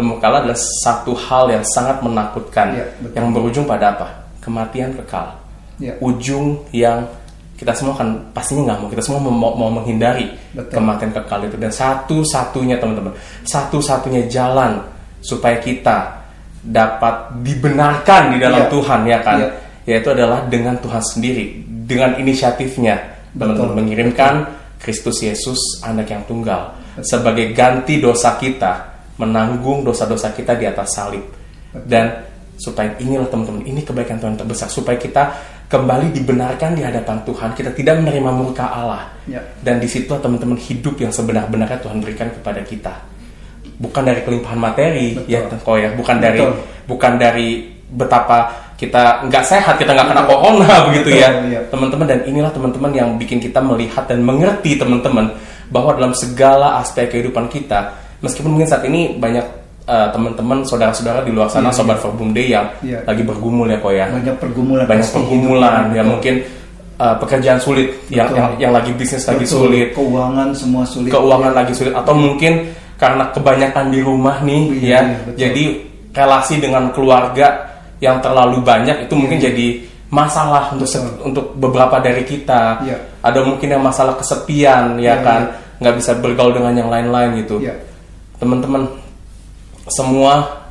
dan 0.00 0.08
muka 0.08 0.24
Allah 0.24 0.40
adalah 0.48 0.60
satu 0.80 1.12
hal 1.12 1.52
yang 1.52 1.64
sangat 1.68 2.00
menakutkan 2.00 2.72
betul. 3.04 3.12
yang 3.12 3.28
berujung 3.30 3.68
pada 3.68 3.92
apa 3.92 4.08
kematian 4.40 4.96
kekal 4.96 5.36
Iya. 5.76 5.96
ujung 6.00 6.60
yang 6.72 7.04
kita 7.56 7.72
semua 7.72 7.92
kan 7.92 8.08
pastinya 8.32 8.72
nggak 8.72 8.78
mau 8.80 8.88
kita 8.88 9.00
semua 9.00 9.20
mau, 9.20 9.52
mau 9.52 9.68
menghindari 9.68 10.28
Betul. 10.52 10.76
kematian 10.76 11.12
kekal 11.12 11.40
itu 11.44 11.56
dan 11.56 11.72
satu-satunya 11.72 12.76
teman-teman 12.76 13.12
satu-satunya 13.44 14.28
jalan 14.28 14.80
supaya 15.20 15.56
kita 15.56 16.20
dapat 16.60 17.32
dibenarkan 17.40 18.36
di 18.36 18.38
dalam 18.40 18.64
Iya. 18.64 18.72
Tuhan 18.72 19.00
ya 19.08 19.18
kan 19.24 19.38
Iya. 19.40 19.48
yaitu 19.88 20.08
adalah 20.12 20.44
dengan 20.48 20.76
Tuhan 20.80 21.00
sendiri 21.00 21.44
dengan 21.88 22.16
inisiatifnya 22.16 22.96
teman-teman 23.32 23.72
Betul. 23.72 23.78
mengirimkan 23.80 24.34
Kristus 24.80 25.20
Yesus 25.20 25.80
anak 25.80 26.08
yang 26.08 26.24
tunggal 26.24 26.76
sebagai 27.00 27.52
ganti 27.52 27.96
dosa 27.96 28.36
kita 28.36 28.99
menanggung 29.20 29.84
dosa-dosa 29.84 30.32
kita 30.32 30.56
di 30.56 30.64
atas 30.64 30.96
salib 30.96 31.20
dan 31.84 32.24
supaya 32.56 32.92
inilah 33.00 33.28
teman-teman 33.28 33.64
ini 33.68 33.80
kebaikan 33.84 34.16
Tuhan 34.20 34.36
terbesar 34.36 34.68
supaya 34.68 34.96
kita 34.96 35.32
kembali 35.70 36.12
dibenarkan 36.12 36.76
di 36.76 36.82
hadapan 36.84 37.24
Tuhan 37.24 37.56
kita 37.56 37.72
tidak 37.72 38.00
menerima 38.04 38.30
murka 38.32 38.68
Allah 38.68 39.12
Ya. 39.30 39.38
dan 39.62 39.78
di 39.78 39.86
situlah 39.86 40.18
teman-teman 40.18 40.58
hidup 40.58 40.98
yang 40.98 41.14
sebenar-benarnya 41.14 41.78
Tuhan 41.78 42.02
berikan 42.02 42.26
kepada 42.34 42.66
kita 42.66 42.90
bukan 43.78 44.02
dari 44.02 44.20
kelimpahan 44.26 44.58
materi 44.58 45.14
Betul. 45.16 45.30
ya 45.30 45.40
kok 45.46 45.76
ya 45.78 45.88
bukan 45.94 46.16
dari 46.18 46.40
Betul. 46.42 46.52
bukan 46.90 47.12
dari 47.16 47.48
betapa 47.94 48.38
kita 48.74 49.24
nggak 49.30 49.44
sehat 49.46 49.74
kita 49.78 49.94
nggak 49.94 50.08
kena 50.10 50.22
Betul. 50.26 50.32
corona 50.36 50.74
begitu 50.90 51.08
ya 51.14 51.28
iya. 51.46 51.60
teman-teman 51.70 52.06
dan 52.10 52.20
inilah 52.26 52.50
teman-teman 52.50 52.90
yang 52.90 53.08
bikin 53.16 53.38
kita 53.38 53.62
melihat 53.62 54.04
dan 54.10 54.20
mengerti 54.20 54.74
teman-teman 54.76 55.30
bahwa 55.70 55.94
dalam 55.94 56.12
segala 56.12 56.82
aspek 56.82 57.06
kehidupan 57.08 57.46
kita 57.46 57.94
meskipun 58.20 58.50
mungkin 58.52 58.68
saat 58.68 58.84
ini 58.84 59.16
banyak 59.16 59.42
eh, 59.82 60.08
teman-teman 60.10 60.62
saudara-saudara 60.62 61.20
di 61.20 61.30
luar 61.30 61.48
sana 61.48 61.68
Iya, 61.68 61.76
sobat 61.76 61.98
Verbum 61.98 62.30
Day 62.30 62.46
yang 62.48 62.66
Iya. 62.80 63.02
lagi 63.02 63.22
bergumul 63.22 63.66
ya 63.66 63.76
kok 63.76 63.90
ya 63.90 64.06
Banyak 64.08 64.36
pergumulan. 64.38 64.86
banyak 64.86 65.08
pergumulan 65.08 65.82
ya 65.90 66.02
mungkin 66.02 66.34
eh, 66.96 67.14
pekerjaan 67.16 67.58
sulit 67.58 67.88
yang, 68.08 68.28
Betul. 68.28 68.38
yang 68.38 68.50
yang 68.60 68.72
lagi 68.72 68.90
bisnis 68.92 69.24
lagi 69.24 69.42
Betul. 69.42 69.56
sulit 69.66 69.88
Keuangan 69.92 70.48
semua 70.52 70.84
sulit. 70.84 71.10
keuangan 71.10 71.52
lagi 71.52 71.72
sulit 71.72 71.92
atau 71.92 72.12
mungkin 72.12 72.70
karena 72.96 73.24
kebanyakan 73.32 73.88
di 73.88 74.00
rumah 74.00 74.36
nih 74.40 74.62
Iya, 74.78 74.88
ya 74.88 75.00
iya, 75.00 75.18
jadi 75.48 75.64
relasi 76.12 76.58
dengan 76.58 76.92
keluarga 76.92 77.72
yang 77.98 78.20
terlalu 78.20 78.60
banyak 78.60 79.04
itu 79.04 79.14
mungkin 79.14 79.36
jadi 79.38 79.80
masalah 80.10 80.74
untuk 80.74 80.84
Betul. 80.84 81.22
untuk 81.24 81.44
beberapa 81.56 81.96
dari 81.98 82.22
kita 82.22 82.82
Iya. 82.82 82.96
ada 83.22 83.40
mungkin 83.40 83.68
yang 83.70 83.80
masalah 83.80 84.14
kesepian 84.14 84.98
ya 84.98 85.16
Iya, 85.16 85.24
kan 85.24 85.40
nggak 85.80 85.94
bisa 85.96 86.12
bergaul 86.14 86.52
dengan 86.52 86.76
yang 86.76 86.88
lain-lain 86.88 87.40
gitu 87.40 87.56
Iya. 87.58 87.74
Teman-teman 88.40 88.88
semua 89.86 90.64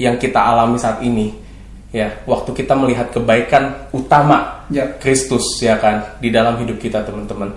yang 0.00 0.16
kita 0.16 0.40
alami 0.40 0.80
saat 0.80 1.04
ini 1.04 1.30
ya 1.92 2.10
waktu 2.24 2.50
kita 2.56 2.74
melihat 2.74 3.12
kebaikan 3.12 3.88
utama 3.94 4.56
Ya. 4.66 4.82
Kristus 4.98 5.62
ya 5.62 5.78
kan 5.78 6.18
di 6.18 6.26
dalam 6.26 6.58
hidup 6.58 6.82
kita 6.82 7.06
teman-teman 7.06 7.54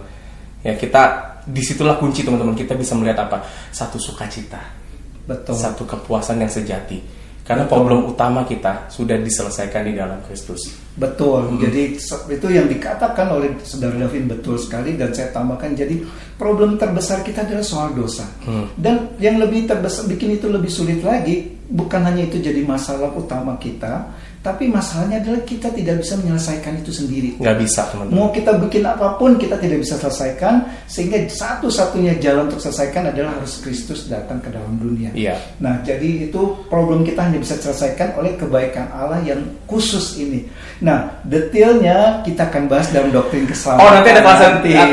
ya 0.61 0.77
kita 0.77 1.01
di 1.49 1.57
situlah 1.65 1.97
kunci 1.97 2.21
teman-teman 2.21 2.53
kita 2.53 2.77
bisa 2.77 2.93
melihat 2.93 3.25
apa 3.25 3.41
satu 3.73 3.97
sukacita 3.97 4.61
Betul. 5.25 5.57
satu 5.57 5.89
kepuasan 5.89 6.37
yang 6.37 6.53
sejati 6.53 7.01
karena 7.49 7.65
Betul. 7.65 7.73
problem 7.81 8.01
utama 8.05 8.45
kita 8.45 8.85
sudah 8.93 9.17
diselesaikan 9.17 9.89
di 9.89 9.97
dalam 9.97 10.21
Kristus 10.29 10.69
Betul. 10.99 11.55
Jadi 11.63 11.95
se- 11.95 12.27
itu 12.27 12.47
yang 12.51 12.67
dikatakan 12.67 13.31
oleh 13.31 13.55
saudara 13.63 13.95
Davin 13.95 14.27
betul 14.27 14.59
sekali 14.59 14.99
dan 14.99 15.15
saya 15.15 15.31
tambahkan 15.31 15.71
jadi 15.71 15.95
problem 16.35 16.75
terbesar 16.75 17.23
kita 17.23 17.47
adalah 17.47 17.63
soal 17.63 17.95
dosa. 17.95 18.27
Dan 18.75 19.15
yang 19.15 19.39
lebih 19.39 19.63
terbesar 19.63 20.11
bikin 20.11 20.35
itu 20.35 20.51
lebih 20.51 20.67
sulit 20.67 20.99
lagi 20.99 21.55
bukan 21.71 22.03
hanya 22.03 22.27
itu 22.27 22.43
jadi 22.43 22.67
masalah 22.67 23.15
utama 23.15 23.55
kita, 23.55 24.11
tapi 24.39 24.71
masalahnya 24.71 25.19
adalah 25.19 25.43
kita 25.43 25.67
tidak 25.75 25.99
bisa 25.99 26.15
menyelesaikan 26.15 26.79
itu 26.79 26.91
sendiri. 26.95 27.29
nggak 27.35 27.57
bisa 27.59 27.81
teman-teman 27.91 28.15
Mau 28.15 28.27
kita 28.31 28.55
bikin 28.55 28.83
apa 28.87 29.19
pun 29.19 29.35
kita 29.35 29.59
tidak 29.59 29.83
bisa 29.83 29.99
selesaikan 29.99 30.63
sehingga 30.87 31.19
satu-satunya 31.27 32.15
jalan 32.23 32.47
untuk 32.47 32.63
selesaikan 32.63 33.11
adalah 33.11 33.35
harus 33.35 33.59
Kristus 33.59 34.07
datang 34.07 34.39
ke 34.39 34.47
dalam 34.47 34.79
dunia. 34.79 35.11
iya 35.11 35.35
Nah, 35.59 35.83
jadi 35.83 36.31
itu 36.31 36.55
problem 36.71 37.03
kita 37.03 37.27
hanya 37.27 37.39
bisa 37.43 37.59
selesaikan 37.59 38.15
oleh 38.15 38.39
kebaikan 38.39 38.87
Allah 38.95 39.19
yang 39.27 39.43
khusus 39.67 40.15
ini. 40.15 40.47
Nah, 40.79 41.19
detailnya 41.27 42.23
kita 42.23 42.47
akan 42.47 42.71
bahas 42.71 42.87
dalam 42.95 43.11
doktrin 43.11 43.43
keselamatan. 43.43 43.83
Oh 43.83 43.89
nanti 43.91 44.09
ada 44.15 44.21
kelas 44.23 44.41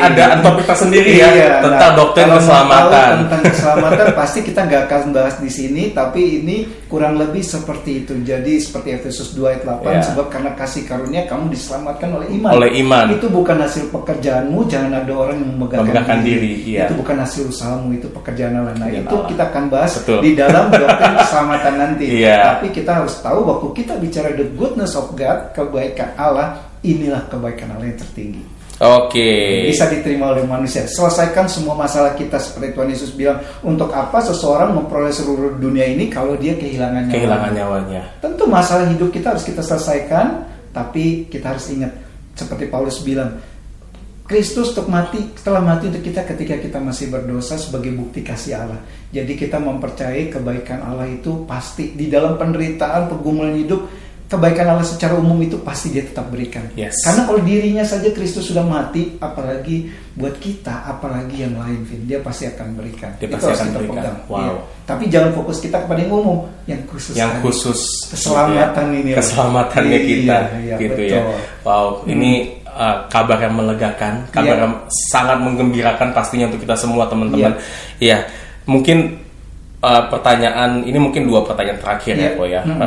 ada 0.02 0.24
topik 0.42 0.64
tersendiri 0.66 1.11
ya 1.22 1.28
Iya, 1.30 1.50
tentang 1.62 1.92
nah, 1.94 1.98
doktrin 1.98 2.28
keselamatan. 2.35 3.12
tentang 3.26 3.42
keselamatan 3.46 4.06
pasti 4.18 4.38
kita 4.42 4.61
nggak 4.66 4.82
akan 4.90 5.02
bahas 5.14 5.35
di 5.38 5.50
sini, 5.50 5.82
tapi 5.94 6.42
ini 6.42 6.56
kurang 6.87 7.18
lebih 7.18 7.42
seperti 7.42 8.03
itu. 8.03 8.14
Jadi 8.22 8.62
seperti 8.62 8.94
Efesus 8.94 9.35
2 9.35 9.51
ayat 9.51 9.62
8, 9.66 9.90
Iya. 9.90 10.03
sebab 10.07 10.27
karena 10.31 10.51
kasih 10.55 10.83
karunia 10.87 11.27
kamu 11.27 11.51
diselamatkan 11.51 12.09
oleh 12.14 12.29
iman. 12.38 12.51
Oleh 12.55 12.70
iman. 12.81 13.07
Itu 13.11 13.27
bukan 13.27 13.59
hasil 13.59 13.90
pekerjaanmu, 13.90 14.59
jangan 14.70 15.03
ada 15.03 15.12
orang 15.12 15.37
yang 15.42 15.51
memegahkan, 15.59 15.83
Memegahkan 15.85 16.18
diri, 16.22 16.53
iya. 16.62 16.87
Itu 16.87 16.94
bukan 16.99 17.16
hasil 17.18 17.42
usahamu, 17.51 17.90
itu 17.92 18.07
pekerjaan 18.09 18.55
Allah. 18.55 18.75
Nah, 18.79 18.88
itu 18.88 19.03
Allah. 19.11 19.29
kita 19.29 19.42
akan 19.51 19.64
bahas 19.66 19.92
Betul. 19.99 20.18
di 20.22 20.31
dalam 20.33 20.64
doktrin 20.81 21.14
keselamatan 21.18 21.75
nanti. 21.75 22.05
Iya. 22.22 22.38
Tapi 22.55 22.66
kita 22.70 22.90
harus 23.03 23.14
tahu 23.18 23.38
waktu 23.42 23.66
kita 23.77 23.92
bicara 23.99 24.29
the 24.33 24.46
goodness 24.55 24.94
of 24.94 25.11
God, 25.12 25.51
kebaikan 25.53 26.14
Allah, 26.14 26.62
inilah 26.81 27.27
kebaikan 27.27 27.75
Allah 27.75 27.90
yang 27.90 27.99
tertinggi. 27.99 28.56
Oke. 28.76 29.72
Bisa 29.72 29.88
diterima 29.88 30.36
oleh 30.36 30.44
manusia. 30.44 30.84
Selesaikan 30.84 31.48
semua 31.48 31.72
masalah 31.72 32.12
kita 32.12 32.36
seperti 32.36 32.76
Tuhan 32.76 32.88
Yesus 32.92 33.10
bilang. 33.16 33.40
Untuk 33.64 33.88
apa 33.96 34.20
seseorang 34.20 34.76
memperoleh 34.76 35.14
seluruh 35.16 35.56
dunia 35.56 35.88
ini 35.88 36.12
kalau 36.12 36.36
dia 36.36 36.52
kehilangan 36.60 37.08
nyawa? 37.08 37.16
Kehilangan 37.16 37.50
nyawanya. 37.56 38.02
Tentu 38.20 38.44
masalah 38.44 38.84
hidup 38.92 39.08
kita 39.08 39.32
harus 39.32 39.48
kita 39.48 39.64
selesaikan, 39.64 40.44
tapi 40.76 41.24
kita 41.32 41.56
harus 41.56 41.64
ingat 41.72 41.92
seperti 42.36 42.68
Paulus 42.68 43.00
bilang, 43.00 43.40
Kristus 44.26 44.74
untuk 44.74 44.90
mati 44.90 45.22
telah 45.38 45.62
mati 45.62 45.86
untuk 45.86 46.02
kita 46.02 46.26
ketika 46.26 46.58
kita 46.58 46.82
masih 46.82 47.14
berdosa 47.14 47.54
sebagai 47.56 47.94
bukti 47.94 48.26
kasih 48.26 48.58
Allah. 48.58 48.82
Jadi 49.14 49.38
kita 49.38 49.62
mempercayai 49.62 50.28
kebaikan 50.34 50.82
Allah 50.82 51.06
itu 51.06 51.46
pasti 51.46 51.94
di 51.94 52.10
dalam 52.10 52.34
penderitaan 52.34 53.06
pergumulan 53.06 53.54
hidup 53.54 53.86
kebaikan 54.26 54.66
Allah 54.68 54.82
secara 54.82 55.14
umum 55.14 55.38
itu 55.38 55.54
pasti 55.62 55.90
dia 55.90 56.02
tetap 56.02 56.26
berikan. 56.28 56.66
Yes. 56.74 56.98
Karena 57.00 57.24
kalau 57.24 57.40
dirinya 57.40 57.86
saja 57.86 58.10
Kristus 58.10 58.46
sudah 58.46 58.60
mati, 58.60 59.14
apalagi 59.16 59.86
buat 60.12 60.34
kita, 60.36 60.82
apalagi 60.84 61.46
yang 61.46 61.54
lain, 61.54 61.86
Vin, 61.86 62.02
dia 62.04 62.18
pasti 62.18 62.44
akan 62.44 62.74
berikan. 62.74 63.14
Dia 63.16 63.30
Itu 63.30 63.38
pasti 63.38 63.46
harus 63.46 63.60
akan 63.60 63.68
kita 63.68 63.78
berikan. 63.78 63.96
pegang. 64.02 64.18
Wow. 64.26 64.38
Iya. 64.42 64.52
Tapi 64.82 65.02
jangan 65.06 65.30
fokus 65.32 65.56
kita 65.58 65.76
kepada 65.78 66.00
yang 66.00 66.12
umum, 66.12 66.38
yang 66.66 66.80
khusus. 66.86 67.14
yang 67.14 67.30
tadi. 67.30 67.42
khusus 67.42 67.80
Keselamatan 68.10 68.84
gitu 68.86 68.98
ini. 68.98 69.10
ya. 69.10 69.16
keselamatannya 69.18 69.90
Iya, 69.94 70.06
kita 70.06 70.36
iya, 70.58 70.76
gitu 70.76 70.94
betul. 70.98 71.06
Hmm. 71.06 71.14
ya 71.14 71.22
wow 71.62 71.86
ini 72.06 72.30
uh, 72.66 72.96
kabar 73.06 73.38
yang 73.40 73.54
melegakan 73.54 74.14
kabar 74.30 74.54
Iya. 74.54 74.62
yang 74.62 74.74
sangat 75.10 75.38
menggembirakan 75.42 76.08
pastinya 76.10 76.46
untuk 76.46 76.62
kita 76.62 76.74
semua 76.74 77.06
teman-teman 77.06 77.58
ya 77.98 78.22
mungkin 78.64 79.18
uh, 79.80 80.02
pertanyaan 80.06 80.82
ini 80.82 80.98
mungkin 80.98 81.26
dua 81.26 81.42
pertanyaan 81.42 81.78
terakhir 81.78 82.14
ya, 82.14 82.22
Iya. 82.22 82.30
Ko 82.34 82.42
ya. 82.46 82.62
Hmm. 82.62 82.78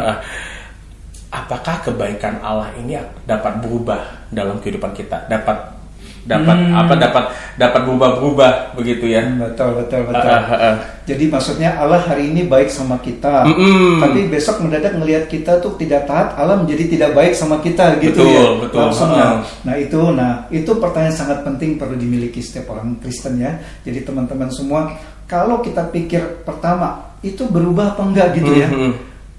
Uh, 1.29 1.35
apakah 1.37 1.85
kebaikan 1.85 2.41
Allah 2.41 2.73
ini 2.77 2.97
dapat 3.25 3.61
berubah 3.61 4.01
dalam 4.29 4.57
kehidupan 4.57 4.97
kita? 4.97 5.29
Dapat 5.29 5.77
dapat 6.19 6.57
Hmm. 6.61 6.75
apa 6.77 6.93
dapat 6.93 7.23
dapat 7.57 7.81
berubah-berubah 7.89 8.75
begitu 8.77 9.09
ya? 9.09 9.23
Hmm, 9.25 9.39
betul 9.49 9.81
betul 9.81 10.01
betul. 10.09 10.29
Uh, 10.29 10.45
uh, 10.45 10.53
uh. 10.53 10.75
Jadi 11.09 11.25
maksudnya 11.25 11.73
Allah 11.73 11.97
hari 12.05 12.29
ini 12.29 12.45
baik 12.45 12.69
sama 12.69 13.01
kita, 13.01 13.49
Mm-mm. 13.49 13.97
tapi 13.97 14.29
besok 14.29 14.61
mendadak 14.61 14.93
melihat 14.93 15.25
kita 15.25 15.57
tuh 15.57 15.73
tidak 15.81 16.05
taat, 16.05 16.37
Allah 16.37 16.61
menjadi 16.61 16.85
tidak 16.85 17.11
baik 17.17 17.33
sama 17.33 17.57
kita 17.65 17.97
gitu 17.97 18.21
Betul, 18.21 18.29
ya. 18.29 18.45
betul. 18.61 18.77
Langsung 18.77 19.09
Ha-ha. 19.09 19.21
nah, 19.25 19.33
nah 19.65 19.75
itu 19.79 20.01
nah 20.13 20.31
itu 20.53 20.71
pertanyaan 20.77 21.15
sangat 21.17 21.39
penting 21.41 21.81
perlu 21.81 21.97
dimiliki 21.97 22.45
setiap 22.45 22.77
orang 22.77 22.93
Kristen 23.01 23.41
ya. 23.41 23.57
Jadi 23.81 24.05
teman-teman 24.05 24.53
semua, 24.53 24.93
kalau 25.25 25.65
kita 25.65 25.89
pikir 25.89 26.45
pertama 26.45 27.09
itu 27.25 27.41
berubah 27.49 27.97
apa 27.97 28.01
enggak 28.05 28.27
gitu 28.37 28.53
ya. 28.53 28.69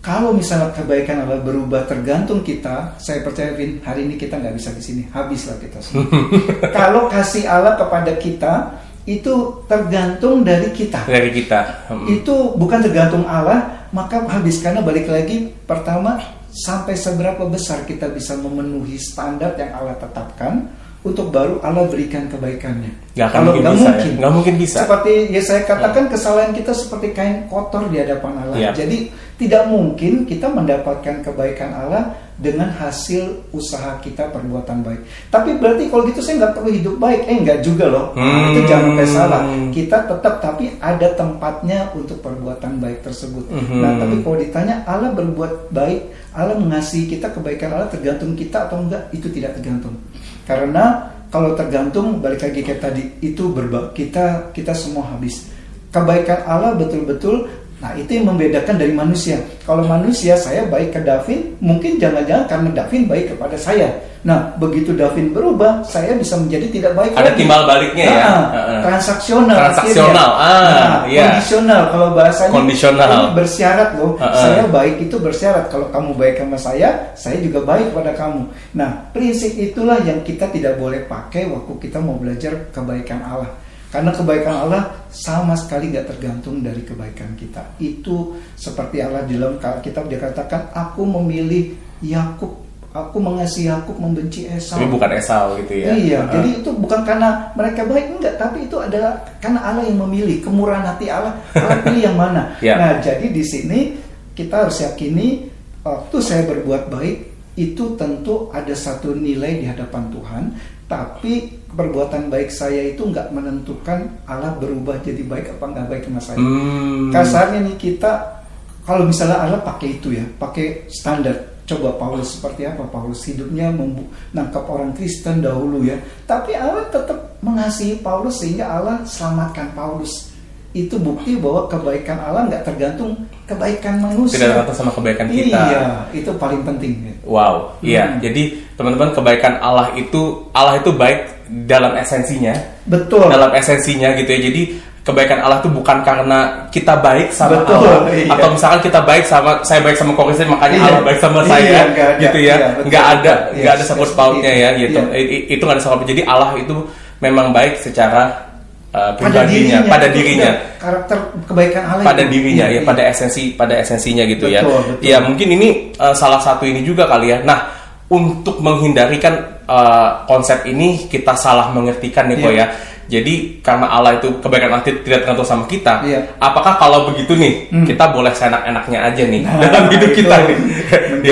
Kalau 0.00 0.32
misalnya 0.32 0.72
kebaikan 0.72 1.28
Allah 1.28 1.44
berubah 1.44 1.84
tergantung 1.84 2.40
kita, 2.40 2.96
saya 2.96 3.20
percaya 3.20 3.52
Vin, 3.52 3.84
hari 3.84 4.08
ini 4.08 4.16
kita 4.16 4.40
nggak 4.40 4.56
bisa 4.56 4.72
di 4.72 4.80
sini, 4.80 5.02
habislah 5.12 5.60
kita 5.60 5.76
semua. 5.84 6.08
Kalau 6.80 7.12
kasih 7.12 7.44
Allah 7.44 7.76
kepada 7.76 8.16
kita 8.16 8.80
itu 9.04 9.60
tergantung 9.68 10.40
dari 10.40 10.72
kita. 10.72 11.04
Dari 11.04 11.28
kita. 11.36 11.92
Hmm. 11.92 12.08
Itu 12.08 12.56
bukan 12.56 12.80
tergantung 12.80 13.28
Allah, 13.28 13.88
maka 13.92 14.24
habis 14.24 14.64
karena 14.64 14.80
balik 14.80 15.04
lagi 15.04 15.52
pertama 15.68 16.16
sampai 16.48 16.96
seberapa 16.96 17.44
besar 17.44 17.84
kita 17.84 18.08
bisa 18.08 18.40
memenuhi 18.40 18.96
standar 18.96 19.52
yang 19.60 19.76
Allah 19.76 20.00
tetapkan 20.00 20.64
untuk 21.00 21.32
baru 21.32 21.60
Allah 21.64 21.88
berikan 21.88 22.28
kebaikannya. 22.28 22.92
Nggak 23.16 23.28
akan 23.32 23.40
mungkin 23.48 23.62
nggak 23.64 23.76
ya? 23.76 23.80
mungkin. 23.80 24.12
Nggak 24.20 24.32
mungkin 24.36 24.54
bisa. 24.60 24.78
Seperti 24.84 25.12
ya 25.32 25.42
saya 25.44 25.62
katakan 25.64 26.04
kesalahan 26.12 26.52
kita 26.52 26.72
seperti 26.76 27.16
kain 27.16 27.48
kotor 27.48 27.88
di 27.88 27.96
hadapan 28.00 28.32
Allah. 28.44 28.56
Iya. 28.56 28.70
Jadi 28.76 28.98
tidak 29.40 29.72
mungkin 29.72 30.29
kita 30.29 30.53
mendapatkan 30.53 31.24
kebaikan 31.24 31.72
Allah 31.72 32.12
dengan 32.37 32.68
hasil 32.68 33.48
usaha 33.57 33.96
kita 34.05 34.29
perbuatan 34.29 34.85
baik. 34.85 35.00
Tapi 35.33 35.57
berarti 35.57 35.88
kalau 35.88 36.05
gitu 36.09 36.20
saya 36.20 36.44
nggak 36.44 36.61
perlu 36.61 36.70
hidup 36.76 36.96
baik. 37.00 37.24
Eh 37.24 37.37
nggak 37.40 37.61
juga 37.64 37.88
loh. 37.88 38.12
Hmm. 38.12 38.53
Itu 38.53 38.61
jangan 38.68 38.85
sampai 38.92 39.09
salah. 39.09 39.42
Kita 39.72 39.96
tetap 40.05 40.35
tapi 40.44 40.76
ada 40.76 41.09
tempatnya 41.16 41.88
untuk 41.96 42.20
perbuatan 42.20 42.85
baik 42.85 43.00
tersebut. 43.00 43.48
Mhm. 43.48 43.81
Nah 43.81 43.92
tapi 43.96 44.20
kalau 44.20 44.37
ditanya 44.37 44.85
Allah 44.85 45.09
berbuat 45.16 45.72
baik, 45.72 46.00
Allah 46.37 46.57
mengasihi 46.61 47.09
kita 47.09 47.33
kebaikan 47.33 47.72
Allah 47.76 47.88
tergantung 47.88 48.37
kita 48.37 48.68
atau 48.68 48.76
enggak 48.85 49.09
itu 49.16 49.33
tidak 49.33 49.57
tergantung. 49.57 49.96
Karena 50.44 51.12
kalau 51.33 51.57
tergantung 51.57 52.20
balik 52.20 52.44
lagi 52.44 52.61
kayak 52.61 52.81
tadi 52.85 53.05
itu 53.24 53.48
berba 53.48 53.92
kita 53.96 54.53
kita 54.53 54.76
semua 54.76 55.09
habis. 55.12 55.48
Kebaikan 55.90 56.46
Allah 56.46 56.72
betul-betul 56.79 57.50
Nah 57.81 57.97
itu 57.97 58.12
yang 58.12 58.29
membedakan 58.29 58.77
dari 58.77 58.93
manusia. 58.93 59.40
Kalau 59.64 59.81
manusia 59.83 60.37
saya 60.37 60.69
baik 60.69 60.93
ke 60.93 61.01
Davin, 61.01 61.57
mungkin 61.64 61.97
jangan-jangan 61.97 62.45
karena 62.45 62.69
Davin 62.77 63.09
baik 63.09 63.33
kepada 63.33 63.57
saya. 63.57 63.88
Nah 64.21 64.53
begitu 64.61 64.93
Davin 64.93 65.33
berubah, 65.33 65.81
saya 65.81 66.12
bisa 66.12 66.37
menjadi 66.37 66.69
tidak 66.69 66.93
baik 66.93 67.16
Ada 67.16 67.33
lagi. 67.33 67.38
timbal 67.40 67.64
baliknya 67.64 68.05
ya? 68.05 68.21
Nah, 68.21 68.45
Heeh. 68.53 68.81
Transaksional. 68.85 69.57
Transaksional, 69.57 70.31
akhirnya. 70.37 70.53
ah, 70.53 70.69
Nah, 70.69 70.99
iya. 71.09 71.23
Kondisional 71.33 71.83
kalau 71.88 72.09
bahasanya. 72.12 72.53
Kondisional. 72.53 73.09
Ini 73.09 73.29
bersyarat 73.33 73.90
loh. 73.97 74.12
Heeh. 74.21 74.37
Saya 74.37 74.62
baik 74.69 74.95
itu 75.01 75.16
bersyarat. 75.16 75.64
Kalau 75.73 75.87
kamu 75.88 76.11
baik 76.21 76.35
sama 76.37 76.59
saya, 76.61 76.88
saya 77.16 77.37
juga 77.40 77.64
baik 77.64 77.97
pada 77.97 78.12
kamu. 78.12 78.45
Nah 78.77 79.09
prinsip 79.16 79.57
itulah 79.57 79.97
yang 80.05 80.21
kita 80.21 80.53
tidak 80.53 80.77
boleh 80.77 81.09
pakai 81.09 81.49
waktu 81.49 81.73
kita 81.81 81.97
mau 81.97 82.21
belajar 82.21 82.69
kebaikan 82.77 83.25
Allah. 83.25 83.49
Karena 83.90 84.14
kebaikan 84.14 84.55
Allah 84.66 84.83
sama 85.11 85.59
sekali 85.59 85.90
nggak 85.90 86.14
tergantung 86.14 86.62
dari 86.62 86.87
kebaikan 86.87 87.35
kita. 87.35 87.74
Itu 87.83 88.38
seperti 88.55 89.03
Allah 89.03 89.26
di 89.26 89.35
dalam 89.35 89.59
kitab 89.83 90.07
dia 90.07 90.22
katakan, 90.22 90.70
aku 90.70 91.03
memilih 91.03 91.74
Yakub, 91.98 92.55
aku 92.94 93.18
mengasihi 93.18 93.66
Yakub 93.66 93.98
membenci 93.98 94.46
Esau. 94.46 94.79
Tapi 94.79 94.87
bukan 94.87 95.11
Esau 95.18 95.59
gitu 95.59 95.74
ya. 95.74 95.90
Iya, 95.90 96.18
Heeh. 96.22 96.33
jadi 96.38 96.48
itu 96.62 96.70
bukan 96.70 97.03
karena 97.03 97.50
mereka 97.59 97.83
baik 97.83 98.07
enggak, 98.14 98.35
tapi 98.38 98.70
itu 98.70 98.76
adalah 98.79 99.18
karena 99.42 99.59
Allah 99.59 99.83
yang 99.83 99.98
memilih 100.07 100.38
kemurahan 100.38 100.87
hati 100.87 101.07
Allah. 101.11 101.35
Allah 101.59 101.83
pilih 101.83 102.03
yang 102.03 102.16
mana. 102.18 102.42
Ya. 102.62 102.76
Nah, 102.76 103.00
jadi 103.03 103.26
di 103.33 103.42
sini 103.42 103.96
kita 104.37 104.68
harus 104.68 104.85
yakini 104.85 105.48
waktu 105.83 106.16
saya 106.20 106.44
berbuat 106.46 106.92
baik 106.92 107.16
itu 107.57 107.98
tentu 107.98 108.53
ada 108.53 108.72
satu 108.76 109.16
nilai 109.16 109.59
di 109.59 109.66
hadapan 109.66 110.12
Tuhan, 110.12 110.44
tapi 110.90 111.55
perbuatan 111.70 112.26
baik 112.26 112.50
saya 112.50 112.90
itu 112.90 113.07
nggak 113.07 113.31
menentukan 113.31 114.11
Allah 114.26 114.59
berubah 114.59 114.98
jadi 115.07 115.22
baik 115.22 115.55
apa 115.55 115.64
nggak 115.70 115.87
baik 115.87 116.03
sama 116.11 116.20
saya. 116.20 116.38
Hmm. 116.42 117.14
Kasarnya 117.14 117.62
nih 117.62 117.79
kita 117.79 118.42
kalau 118.83 119.07
misalnya 119.07 119.38
Allah 119.46 119.62
pakai 119.62 120.03
itu 120.03 120.18
ya, 120.18 120.26
pakai 120.35 120.90
standar. 120.90 121.62
Coba 121.62 121.94
Paulus 121.94 122.35
seperti 122.35 122.66
apa? 122.66 122.83
Paulus 122.90 123.22
hidupnya 123.31 123.70
menangkap 123.70 124.66
orang 124.66 124.90
Kristen 124.90 125.38
dahulu 125.38 125.87
ya. 125.87 125.94
Tapi 126.26 126.59
Allah 126.59 126.83
tetap 126.90 127.38
mengasihi 127.46 128.03
Paulus 128.03 128.42
sehingga 128.42 128.66
Allah 128.66 129.07
selamatkan 129.07 129.70
Paulus. 129.79 130.35
Itu 130.74 130.98
bukti 130.98 131.38
bahwa 131.38 131.70
kebaikan 131.70 132.18
Allah 132.18 132.50
nggak 132.50 132.66
tergantung 132.66 133.14
kebaikan 133.50 133.94
manusia. 133.98 134.38
Tidak 134.38 134.48
tergantung 134.54 134.76
sama 134.78 134.90
kebaikan 134.94 135.26
kita. 135.26 135.58
Iya, 135.58 135.82
itu 136.14 136.30
paling 136.38 136.62
penting. 136.62 136.92
ya. 137.02 137.14
Wow, 137.26 137.54
iya. 137.82 138.04
Hmm. 138.06 138.22
Jadi 138.22 138.42
teman-teman 138.78 139.10
kebaikan 139.10 139.58
Allah 139.58 139.90
itu 139.98 140.46
Allah 140.54 140.78
itu 140.78 140.94
baik 140.94 141.50
dalam 141.66 141.98
esensinya, 141.98 142.54
Betul. 142.86 143.26
dalam 143.26 143.50
esensinya 143.50 144.14
gitu 144.14 144.30
ya. 144.30 144.40
Jadi 144.46 144.62
kebaikan 145.00 145.40
Allah 145.40 145.58
itu 145.64 145.70
bukan 145.72 146.04
karena 146.04 146.68
kita 146.68 146.94
baik 147.00 147.32
sama 147.32 147.64
Betul, 147.64 147.82
Allah 147.82 148.12
iya. 148.12 148.30
atau 148.36 148.48
misalkan 148.52 148.80
kita 148.84 149.00
baik 149.00 149.24
sama 149.24 149.58
saya 149.64 149.80
baik 149.80 149.96
sama 149.96 150.12
Koris 150.12 150.38
makanya 150.44 150.76
Iya. 150.76 150.86
Allah 150.92 151.02
baik 151.02 151.18
sama 151.18 151.38
Iya, 151.40 151.48
saya 151.48 151.64
nggak 151.66 151.88
ada. 151.88 152.20
gitu 152.20 152.38
ya. 152.38 152.54
Iya, 152.54 152.68
betul, 152.76 152.84
nggak 152.86 153.04
ada 153.08 153.34
nggak 153.56 153.72
ada 153.72 153.82
Yes, 153.82 153.88
sangkut 153.88 154.10
yes, 154.12 154.16
pautnya 154.16 154.52
iya. 154.52 154.68
ya 154.70 154.80
gitu. 154.86 155.00
Iya. 155.10 155.38
Itu 155.50 155.62
nggak 155.66 155.76
ada 155.80 155.84
paut. 155.88 156.04
Jadi 156.06 156.22
Allah 156.28 156.50
itu 156.54 156.76
memang 157.20 157.46
baik 157.50 157.72
secara 157.80 158.49
uh, 158.90 159.12
pada 159.14 159.42
pribadinya, 159.44 159.48
dirinya, 159.48 159.79
pada 159.87 160.07
dirinya. 160.11 160.50
karakter 160.81 161.18
kebaikan 161.46 161.83
Allah 161.87 162.05
pada 162.05 162.22
itu. 162.24 162.31
dirinya 162.33 162.66
ya 162.66 162.81
iya. 162.81 162.81
pada 162.83 163.03
esensi 163.07 163.53
pada 163.53 163.74
esensinya 163.76 164.24
gitu 164.24 164.46
ya 164.48 164.64
Betul, 164.64 164.81
betul. 164.96 165.03
ya 165.05 165.16
mungkin 165.20 165.48
ini 165.55 165.68
uh, 165.96 166.14
salah 166.14 166.40
satu 166.40 166.64
ini 166.64 166.81
juga 166.81 167.05
kali 167.07 167.31
ya 167.31 167.38
nah 167.42 167.68
untuk 168.11 168.59
menghindari 168.59 169.16
kan 169.16 169.35
uh, 169.64 170.26
konsep 170.26 170.66
ini 170.66 171.07
kita 171.07 171.37
salah 171.37 171.70
mengertikan 171.70 172.26
nih 172.26 172.38
kok 172.38 172.50
Iya. 172.50 172.59
ya 172.59 172.68
jadi 173.11 173.59
karena 173.59 173.90
Allah 173.90 174.22
itu 174.22 174.31
kebaikan 174.38 174.70
Allah 174.70 174.87
tidak 174.87 175.03
tergantung 175.03 175.42
sama 175.42 175.66
kita 175.66 176.03
Iya. 176.03 176.31
apakah 176.38 176.79
kalau 176.79 177.11
begitu 177.11 177.35
nih 177.35 177.66
Hmm. 177.70 177.87
kita 177.87 178.11
boleh 178.11 178.31
seenak-enaknya 178.31 178.98
aja 179.05 179.22
nih 179.26 179.42
Nah, 179.42 179.55
dalam 179.62 179.87
hidup 179.90 180.11
itu 180.11 180.22
kita 180.22 180.37
nih 180.46 180.59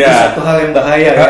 ya 0.03 0.31
satu 0.31 0.40
hal 0.42 0.57
yang 0.61 0.73
bahaya 0.75 1.11
ya. 1.14 1.27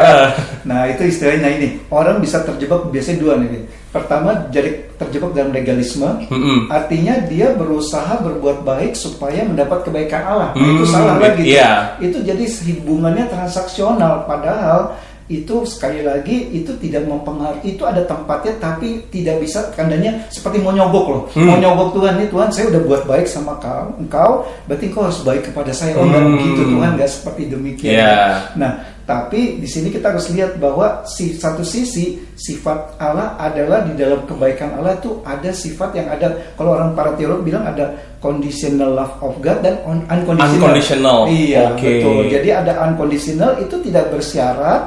Nah 0.65 0.85
itu 0.85 1.03
istilahnya 1.07 1.49
ini 1.49 1.69
orang 1.89 2.21
bisa 2.21 2.45
terjebak 2.45 2.89
biasanya 2.89 3.19
dua 3.21 3.35
nih. 3.41 3.65
Pertama 3.89 4.49
jadi 4.49 4.85
terjebak 4.95 5.33
dalam 5.33 5.49
legalisme, 5.49 6.29
Mm-mm. 6.29 6.69
artinya 6.69 7.25
dia 7.25 7.51
berusaha 7.51 8.21
berbuat 8.21 8.61
baik 8.61 8.93
supaya 8.93 9.41
mendapat 9.43 9.81
kebaikan 9.83 10.23
Allah. 10.23 10.51
Nah, 10.53 10.67
itu 10.67 10.85
Hmm, 10.85 10.93
salah 10.93 11.17
lagi. 11.17 11.41
tuh. 11.41 11.49
iya. 11.49 11.71
Itu 11.97 12.21
jadi 12.21 12.45
hubungannya 12.77 13.25
transaksional, 13.27 14.25
padahal 14.25 14.93
itu 15.27 15.61
sekali 15.65 16.01
lagi 16.01 16.49
itu 16.51 16.73
tidak 16.79 17.05
mempengaruhi 17.05 17.77
itu 17.77 17.85
ada 17.85 18.01
tempatnya 18.01 18.57
tapi 18.57 19.05
tidak 19.09 19.45
bisa 19.45 19.61
tandanya 19.73 20.25
seperti 20.29 20.57
mau 20.57 20.73
nyogok 20.73 21.05
loh 21.05 21.23
Hmm. 21.37 21.45
mau 21.45 21.57
nyogok 21.59 22.01
Tuhan 22.01 22.17
nih 22.17 22.29
Tuhan 22.33 22.49
saya 22.49 22.73
udah 22.73 22.81
buat 22.83 23.03
baik 23.05 23.29
sama 23.29 23.61
kau 23.61 23.93
engkau 24.01 24.31
berarti 24.65 24.89
engkau 24.89 25.05
harus 25.05 25.21
baik 25.21 25.43
kepada 25.45 25.69
saya 25.69 25.93
oh 25.97 26.09
nggak 26.09 26.25
Hmm. 26.25 26.33
begitu 26.33 26.63
Tuhan 26.73 26.91
nggak 26.97 27.11
seperti 27.13 27.43
demikian 27.45 27.93
Iya. 27.93 28.17
Nah, 28.57 28.73
tapi 29.09 29.57
di 29.57 29.65
sini 29.65 29.89
kita 29.89 30.13
harus 30.13 30.29
lihat 30.37 30.61
bahwa 30.61 31.01
si 31.09 31.33
satu 31.33 31.65
sisi 31.65 32.21
sifat 32.37 33.01
Allah 33.01 33.41
adalah 33.41 33.81
di 33.89 33.97
dalam 33.97 34.29
kebaikan 34.29 34.77
Allah 34.77 35.01
itu 35.01 35.25
ada 35.25 35.49
sifat 35.49 35.97
yang 35.97 36.13
ada 36.13 36.29
kalau 36.61 36.77
orang 36.77 36.93
para 36.93 37.17
teolog 37.17 37.41
bilang 37.41 37.65
ada 37.65 37.89
conditional 38.21 38.93
love 38.93 39.17
of 39.25 39.41
God 39.41 39.65
dan 39.65 39.81
un- 39.89 40.05
unconditional. 40.13 40.61
Unconditional. 40.61 41.19
Iya, 41.25 41.73
Oke. 41.73 41.89
betul. 41.89 42.21
Jadi 42.29 42.49
ada 42.53 42.73
unconditional 42.85 43.57
itu 43.65 43.81
tidak 43.81 44.13
bersyarat 44.13 44.83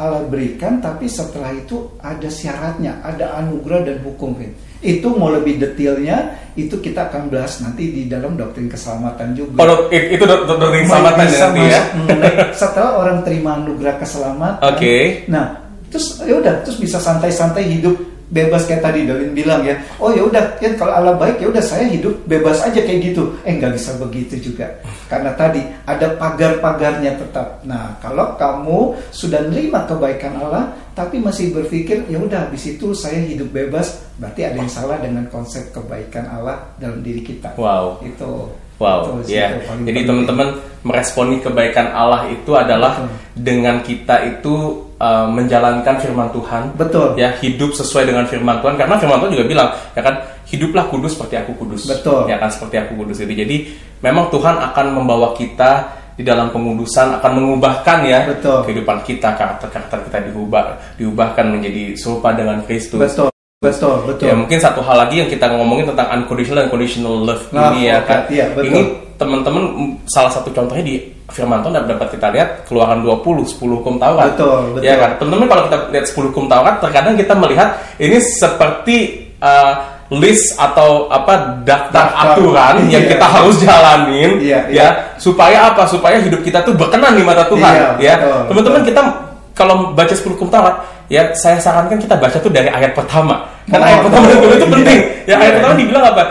Allah 0.00 0.24
berikan 0.24 0.80
tapi 0.80 1.04
setelah 1.04 1.52
itu 1.52 1.92
ada 2.00 2.32
syaratnya, 2.32 3.04
ada 3.04 3.36
anugerah 3.36 3.84
dan 3.84 4.00
hukum. 4.00 4.32
Vin. 4.32 4.48
Itu 4.78 5.10
mau 5.18 5.30
lebih 5.34 5.58
detailnya 5.58 6.38
itu 6.54 6.74
kita 6.78 7.10
akan 7.10 7.30
bahas 7.30 7.62
nanti 7.62 7.90
di 7.90 8.02
dalam 8.10 8.34
doktrin 8.34 8.66
keselamatan 8.66 9.34
juga. 9.34 9.62
Oh, 9.62 9.86
itu 9.90 10.22
dok- 10.22 10.46
dok- 10.46 10.58
doktrin 10.58 10.86
keselamatan 10.86 11.24
ya 11.26 11.38
nanti 11.38 11.60
ya 11.62 11.82
mengenai 11.94 12.34
setelah 12.54 12.90
orang 12.98 13.18
terima 13.22 13.50
anugerah 13.58 13.94
keselamatan. 14.02 14.62
Oke. 14.74 14.96
Nah, 15.30 15.46
terus 15.90 16.18
ya 16.22 16.34
udah, 16.38 16.54
terus 16.66 16.78
bisa 16.82 16.98
santai-santai 16.98 17.62
hidup 17.78 17.94
bebas 18.28 18.68
kayak 18.68 18.84
tadi 18.84 19.08
Dalin 19.08 19.32
bilang 19.32 19.64
ya. 19.64 19.76
Oh 20.00 20.12
ya 20.12 20.24
udah, 20.24 20.56
kan 20.60 20.72
kalau 20.76 20.92
Allah 20.92 21.14
baik 21.16 21.40
ya 21.40 21.48
udah 21.48 21.64
saya 21.64 21.88
hidup 21.88 22.14
bebas 22.28 22.60
aja 22.64 22.80
kayak 22.80 23.12
gitu. 23.12 23.32
Eh 23.44 23.56
nggak 23.56 23.74
bisa 23.76 23.96
begitu 23.96 24.52
juga. 24.52 24.68
Karena 25.08 25.32
tadi 25.34 25.64
ada 25.88 26.12
pagar-pagarnya 26.16 27.16
tetap. 27.16 27.64
Nah, 27.64 27.96
kalau 28.00 28.36
kamu 28.36 28.96
sudah 29.12 29.40
nerima 29.48 29.88
kebaikan 29.88 30.36
Allah 30.40 30.72
tapi 30.92 31.22
masih 31.22 31.54
berpikir 31.54 32.10
ya 32.10 32.18
udah 32.18 32.50
habis 32.50 32.74
itu 32.74 32.90
saya 32.90 33.22
hidup 33.22 33.54
bebas, 33.54 34.02
berarti 34.18 34.50
ada 34.50 34.58
yang 34.58 34.72
salah 34.72 34.98
dengan 34.98 35.30
konsep 35.30 35.70
kebaikan 35.70 36.26
Allah 36.26 36.74
dalam 36.82 37.00
diri 37.06 37.22
kita. 37.22 37.54
wow 37.54 38.02
Itu. 38.02 38.50
Wow, 38.78 39.26
ya. 39.26 39.58
paling 39.66 39.90
Jadi 39.90 40.06
teman-teman 40.06 40.54
meresponi 40.86 41.42
kebaikan 41.42 41.90
Allah 41.90 42.30
itu 42.30 42.54
adalah 42.54 43.02
Betul. 43.02 43.10
dengan 43.34 43.82
kita 43.82 44.22
itu 44.22 44.86
uh, 44.98 45.26
menjalankan 45.30 45.96
firman 46.02 46.28
Tuhan. 46.34 46.74
Betul. 46.74 47.14
Ya, 47.18 47.32
hidup 47.38 47.74
sesuai 47.74 48.10
dengan 48.10 48.26
firman 48.26 48.58
Tuhan 48.62 48.74
karena 48.76 48.94
firman 48.98 49.18
Tuhan 49.22 49.32
juga 49.34 49.46
bilang, 49.46 49.68
ya 49.94 50.02
kan, 50.02 50.14
hiduplah 50.50 50.86
kudus 50.90 51.14
seperti 51.16 51.34
aku 51.40 51.52
kudus. 51.58 51.86
Betul. 51.86 52.26
Ya 52.26 52.36
kan 52.38 52.50
seperti 52.50 52.76
aku 52.82 52.98
kudus 52.98 53.22
itu. 53.22 53.32
Jadi 53.32 53.56
memang 54.02 54.28
Tuhan 54.28 54.58
akan 54.58 54.86
membawa 54.94 55.32
kita 55.38 55.98
di 56.18 56.26
dalam 56.26 56.50
pengudusan 56.50 57.22
akan 57.22 57.30
mengubahkan 57.38 58.02
ya 58.02 58.26
Betul. 58.26 58.66
kehidupan 58.66 59.06
kita, 59.06 59.38
karakter-karakter 59.38 60.02
kita 60.10 60.18
diubah 60.26 60.74
diubahkan 60.98 61.46
menjadi 61.46 61.94
serupa 61.94 62.34
dengan 62.34 62.58
Kristus. 62.66 62.98
Betul, 62.98 63.30
betul, 63.62 64.02
betul. 64.02 64.26
Ya 64.26 64.34
mungkin 64.34 64.58
satu 64.58 64.82
hal 64.82 65.06
lagi 65.06 65.22
yang 65.22 65.30
kita 65.30 65.46
ngomongin 65.46 65.94
tentang 65.94 66.10
unconditional 66.18 66.66
dan 66.66 66.70
conditional 66.74 67.14
love 67.22 67.46
Nah, 67.54 67.70
ini 67.70 67.86
ya 67.86 68.02
kan. 68.02 68.26
iya, 68.34 68.50
betul. 68.50 68.66
Ini 68.66 68.80
teman-teman 69.18 69.62
salah 70.06 70.30
satu 70.30 70.48
contohnya 70.54 70.84
di 70.86 70.96
Firman 71.28 71.60
Tuhan 71.60 71.84
dapat 71.84 72.08
kita 72.16 72.32
lihat 72.32 72.48
keluaran 72.64 73.04
20 73.04 73.44
10 73.44 73.60
hukum 73.60 74.00
Taurat. 74.00 74.32
Betul, 74.32 74.72
betul. 74.72 74.86
Ya 74.86 74.96
kan. 74.96 75.10
Teman-teman 75.20 75.46
kalau 75.50 75.62
kita 75.68 75.76
lihat 75.92 76.06
10 76.08 76.30
hukum 76.32 76.44
Taurat 76.48 76.74
terkadang 76.80 77.14
kita 77.20 77.34
melihat 77.36 77.68
ini 78.00 78.16
seperti 78.16 78.96
uh, 79.44 79.76
list 80.08 80.56
atau 80.56 81.04
apa 81.12 81.60
daftar, 81.68 82.16
Daftar, 82.16 82.32
aturan 82.32 82.74
yang 82.88 83.04
iya. 83.04 83.12
kita 83.12 83.26
harus 83.28 83.60
jalanin 83.60 84.40
Iya, 84.40 84.56
ya 84.56 84.60
iya. 84.72 84.88
supaya 85.20 85.68
apa? 85.68 85.84
Supaya 85.84 86.16
hidup 86.16 86.40
kita 86.40 86.64
tuh 86.64 86.72
berkenan 86.72 87.12
di 87.12 87.20
mata 87.20 87.44
Tuhan 87.44 88.00
Iya, 88.00 88.16
ya. 88.16 88.16
Teman-teman 88.48 88.80
kita 88.88 89.04
kalau 89.52 89.92
baca 89.92 90.14
10 90.16 90.32
hukum 90.32 90.48
Taurat 90.48 90.80
ya 91.12 91.28
saya 91.36 91.60
sarankan 91.60 92.00
kita 92.00 92.16
baca 92.16 92.40
tuh 92.40 92.48
dari 92.48 92.72
ayat 92.72 92.96
pertama. 92.96 93.44
Karena 93.68 93.84
Oh, 93.84 93.90
ayat 93.92 94.00
pertama 94.00 94.24
itu, 94.32 94.46
itu 94.48 94.64
Iya. 94.64 94.72
penting. 94.72 94.98
Ya 95.28 95.34
ayat 95.36 95.44
Iya. 95.44 95.56
pertama 95.60 95.74
dibilang 95.76 96.04
apa? 96.08 96.22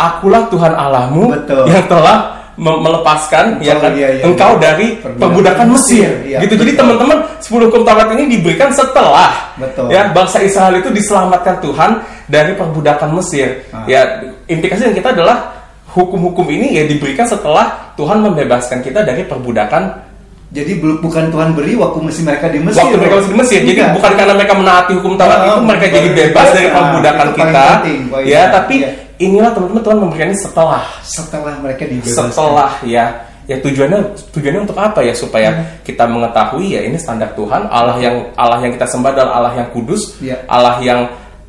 Akulah 0.00 0.48
Tuhan 0.48 0.72
Allahmu 0.72 1.24
Betul. 1.30 1.64
yang 1.68 1.84
telah 1.84 2.16
me- 2.56 2.76
melepaskan 2.78 3.60
ya 3.60 3.72
Oh, 3.72 3.80
kan 3.80 3.92
iya, 3.92 4.08
iya, 4.10 4.22
engkau 4.22 4.52
iya. 4.54 4.60
dari 4.62 4.86
Perbudakan 4.96 5.66
Mesir. 5.70 6.08
Iya, 6.22 6.38
gitu. 6.40 6.56
Jadi 6.56 6.72
betul. 6.72 6.80
teman-teman 6.80 7.18
10 7.38 7.68
hukum 7.68 7.82
Taurat 7.82 8.08
ini 8.10 8.24
diberikan 8.30 8.68
setelah 8.70 9.52
Betul. 9.54 9.88
ya 9.88 10.08
bangsa 10.10 10.40
Israel 10.40 10.74
itu 10.74 10.88
diselamatkan 10.88 11.60
Tuhan 11.60 11.90
dari 12.26 12.52
perbudakan 12.52 13.12
Mesir. 13.14 13.64
Ah. 13.68 13.84
Ya 13.84 14.00
implikasi 14.46 14.86
yang 14.86 14.96
kita 14.96 15.12
adalah 15.12 15.52
hukum-hukum 15.88 16.46
ini 16.48 16.74
ya 16.74 16.84
diberikan 16.84 17.24
setelah 17.24 17.94
Tuhan 17.94 18.20
membebaskan 18.20 18.80
kita 18.80 19.02
dari 19.02 19.22
perbudakan 19.22 20.08
Jadi 20.50 20.82
bukan 20.82 21.30
Tuhan 21.30 21.54
beri 21.54 21.78
waktu 21.78 22.02
masih 22.02 22.26
mereka 22.26 22.50
di 22.50 22.58
Mesir. 22.58 22.82
waktu 22.82 22.98
mereka 22.98 23.14
masih 23.16 23.30
di 23.30 23.38
Mesir. 23.38 23.58
Jadi 23.62 23.72
Bukan. 23.94 24.12
karena 24.12 24.34
mereka 24.34 24.54
menaati 24.54 24.92
hukum 24.98 25.14
Taurat 25.14 25.38
Ah, 25.38 25.46
itu 25.46 25.62
mereka 25.62 25.86
jadi 25.88 26.08
bebas 26.10 26.46
dari 26.50 26.66
Nah, 26.66 26.74
perbudakan 26.74 27.28
kita. 27.30 27.64
penting. 27.70 28.00
Ya, 28.26 28.42
tapi 28.50 28.74
Iya. 28.82 28.90
Inilah 29.20 29.52
teman-teman 29.52 29.82
Tuhan 29.82 29.98
memberikan 29.98 30.28
setelah 30.32 30.82
setelah 31.02 31.54
mereka 31.56 31.84
dibebaskan. 31.84 32.28
setelah 32.28 32.72
ya 32.82 33.04
ya 33.44 33.56
tujuannya 33.58 34.00
tujuannya 34.30 34.60
untuk 34.62 34.78
apa 34.78 35.00
ya 35.00 35.12
supaya 35.12 35.50
Hmm. 35.50 35.64
kita 35.82 36.04
mengetahui 36.04 36.66
ya 36.70 36.80
ini 36.80 36.96
standar 36.96 37.34
Tuhan 37.34 37.68
Allah 37.68 37.98
yang 37.98 38.16
Allah 38.34 38.58
yang 38.58 38.72
kita 38.72 38.86
sembah 38.86 39.10
adalah 39.10 39.32
Allah 39.36 39.52
yang 39.54 39.68
kudus 39.70 40.16
Iya. 40.18 40.38
Allah 40.46 40.78
yang 40.78 41.00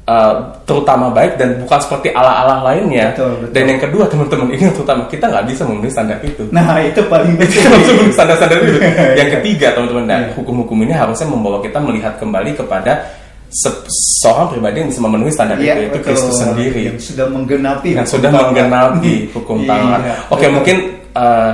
uh, 0.03 0.34
terutama 0.63 1.07
baik 1.10 1.38
dan 1.38 1.55
bukan 1.57 1.77
seperti 1.77 2.10
Allah-Allah 2.10 2.65
lainnya 2.65 3.13
Betul, 3.13 3.31
betul. 3.38 3.53
dan 3.53 3.63
yang 3.67 3.79
kedua 3.79 4.03
teman-teman 4.05 4.47
ini 4.49 4.63
yang 4.63 4.73
terutama 4.73 5.01
kita 5.05 5.25
nggak 5.29 5.45
bisa 5.45 5.62
memenuhi 5.63 5.93
standar 5.93 6.17
itu 6.21 6.43
Nah, 6.49 6.65
itu 6.81 7.01
paling 7.05 7.34
penting. 7.38 7.63
standar-standar 8.10 8.57
itu 8.60 8.73
yang 9.21 9.29
ketiga 9.31 9.67
teman-teman 9.71 10.03
nah 10.05 10.19
Iya. 10.19 10.34
hukum-hukum 10.34 10.77
ini 10.81 10.91
harusnya 10.91 11.27
membawa 11.29 11.62
kita 11.62 11.77
melihat 11.77 12.17
kembali 12.17 12.51
kepada 12.57 12.97
seorang 13.52 14.48
pribadi 14.48 14.80
yang 14.80 14.90
bisa 14.90 15.02
memenuhi 15.04 15.32
standar 15.32 15.58
Iya, 15.60 15.74
itu 15.76 15.82
yaitu 15.84 16.00
betul. 16.00 16.06
Kristus 16.08 16.36
sendiri 16.40 16.82
Yang 16.88 17.00
sudah 17.12 17.28
menggenapi 17.28 17.90
yang 17.94 18.08
sudah 18.08 18.30
menggenapi 18.32 19.14
hukum 19.36 19.58
Iya, 19.62 19.68
Taurat. 19.68 20.02
Oke, 20.32 20.40
betul. 20.40 20.52
mungkin 20.56 20.76
uh, 21.14 21.52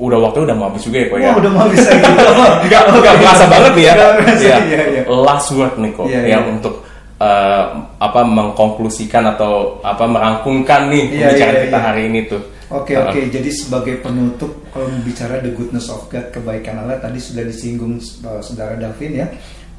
udah 0.00 0.18
waktu 0.24 0.38
udah 0.48 0.56
mau 0.56 0.66
habis 0.72 0.82
juga 0.88 0.96
ya 0.96 1.06
kok 1.12 1.18
ya. 1.20 1.28
Wah, 1.28 1.36
udah 1.44 1.52
mau 1.52 1.66
bisa 1.68 1.90
gitu. 1.92 2.24
Enggak 2.64 2.82
enggak 2.88 3.14
berasa 3.20 3.44
banget 3.52 3.72
nih 3.76 3.84
ya. 3.84 3.92
Nggak 3.92 4.12
berasa, 4.16 4.40
Iya. 4.40 4.56
iya, 4.64 4.80
iya. 4.96 5.02
Last 5.12 5.48
word 5.52 5.74
nih 5.76 5.90
kok 5.92 6.06
Iya, 6.08 6.20
yang 6.24 6.44
iya. 6.48 6.52
untuk 6.56 6.74
uh, 7.20 7.64
apa 8.00 8.20
mengkonklusikan 8.24 9.24
atau 9.36 9.76
apa 9.84 10.04
merangkumkan 10.08 10.88
nih 10.88 11.04
Iya, 11.04 11.12
pembicaraan 11.28 11.52
iya, 11.52 11.64
kita 11.68 11.78
iya. 11.78 11.84
hari 11.84 12.02
ini 12.08 12.20
tuh. 12.24 12.42
Oke 12.70 12.94
Uh, 12.94 13.02
oke, 13.10 13.18
jadi 13.34 13.50
sebagai 13.50 13.98
penutup 13.98 14.54
kalau 14.70 14.86
bicara 15.02 15.42
the 15.42 15.50
goodness 15.50 15.90
of 15.90 16.06
God 16.06 16.30
kebaikan 16.30 16.78
Allah 16.80 17.02
tadi 17.02 17.18
sudah 17.18 17.42
disinggung 17.42 17.98
uh, 18.24 18.38
saudara 18.40 18.78
Davin 18.78 19.20
ya. 19.20 19.26